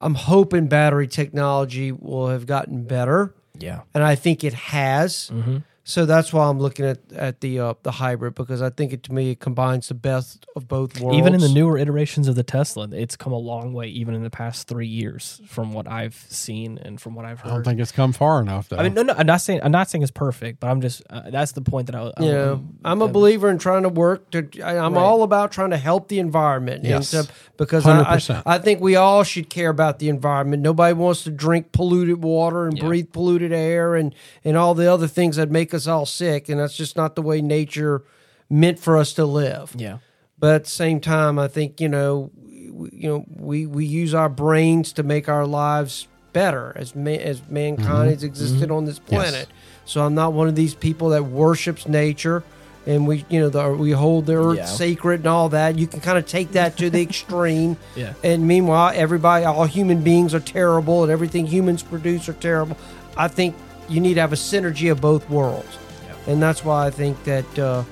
[0.00, 3.82] I'm hoping battery technology will have gotten better, Yeah.
[3.94, 5.30] and I think it has.
[5.32, 5.58] Mm-hmm.
[5.86, 9.02] So that's why I'm looking at at the uh, the hybrid because I think it
[9.02, 11.18] to me it combines the best of both worlds.
[11.18, 13.88] Even in the newer iterations of the Tesla, it's come a long way.
[13.88, 17.50] Even in the past three years, from what I've seen and from what I've heard,
[17.50, 18.78] I don't think it's come far enough though.
[18.78, 21.02] I mean, no, no, I'm not saying I'm not saying it's perfect, but I'm just
[21.10, 22.10] uh, that's the point that I.
[22.16, 24.48] I you know, I'm a believer in trying to work to.
[24.62, 25.02] I, I'm Right.
[25.02, 26.84] all about trying to help the environment.
[26.84, 27.10] Yes.
[27.10, 30.60] to- because I, I, I think we all should care about the environment.
[30.62, 32.84] Nobody wants to drink polluted water and Yeah.
[32.86, 36.48] breathe polluted air and and all the other things that make us all sick.
[36.48, 38.02] And that's just not the way nature
[38.48, 39.74] meant for us to live.
[39.76, 39.98] Yeah.
[40.38, 42.30] But at the same time, I think you know,
[42.70, 47.10] we, you know, we we use our brains to make our lives better as ma-
[47.10, 48.08] as mankind mm-hmm.
[48.10, 48.72] has existed mm-hmm.
[48.72, 49.08] on this Yes.
[49.08, 49.48] planet.
[49.84, 52.42] So I'm not one of these people that worships nature,
[52.86, 54.64] and we you know the, we hold the earth Yeah.
[54.66, 55.78] sacred and all that.
[55.78, 57.76] You can kind of take that to the extreme.
[57.94, 58.14] Yeah.
[58.22, 62.76] And meanwhile, everybody, all human beings are terrible, and everything humans produce are terrible.
[63.16, 63.54] I think
[63.88, 66.32] you need to have a synergy of both worlds, Yeah.
[66.32, 67.84] and that's why I think that uh,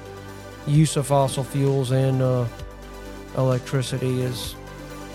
[0.67, 2.45] use of fossil fuels and uh,
[3.37, 4.55] electricity is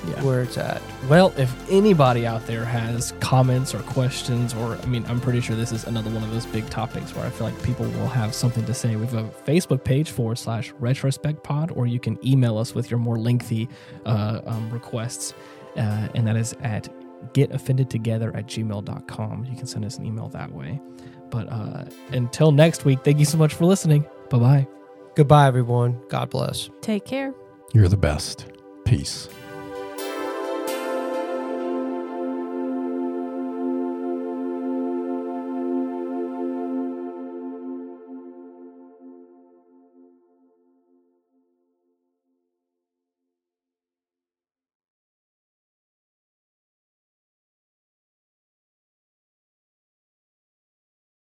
[0.07, 0.21] Yeah.
[0.23, 0.81] where it's at.
[1.09, 5.55] Well, if anybody out there has comments or questions, or I mean, I'm pretty sure
[5.55, 8.33] this is another one of those big topics where I feel like people will have
[8.35, 8.95] something to say.
[8.95, 12.91] We have a Facebook page forward slash retrospect pod, or you can email us with
[12.91, 13.67] your more lengthy
[14.05, 15.33] uh, um, requests,
[15.75, 16.87] uh, and that is at
[17.33, 19.45] getoffendedtogether at gmail.com.
[19.45, 20.79] You can send us an email that way.
[21.29, 24.05] But uh, until next week, thank you so much for listening.
[24.29, 24.67] Bye bye.
[25.15, 25.99] Goodbye, everyone.
[26.09, 26.69] God bless.
[26.81, 27.33] Take care.
[27.73, 28.45] You're the best.
[28.85, 29.27] Peace.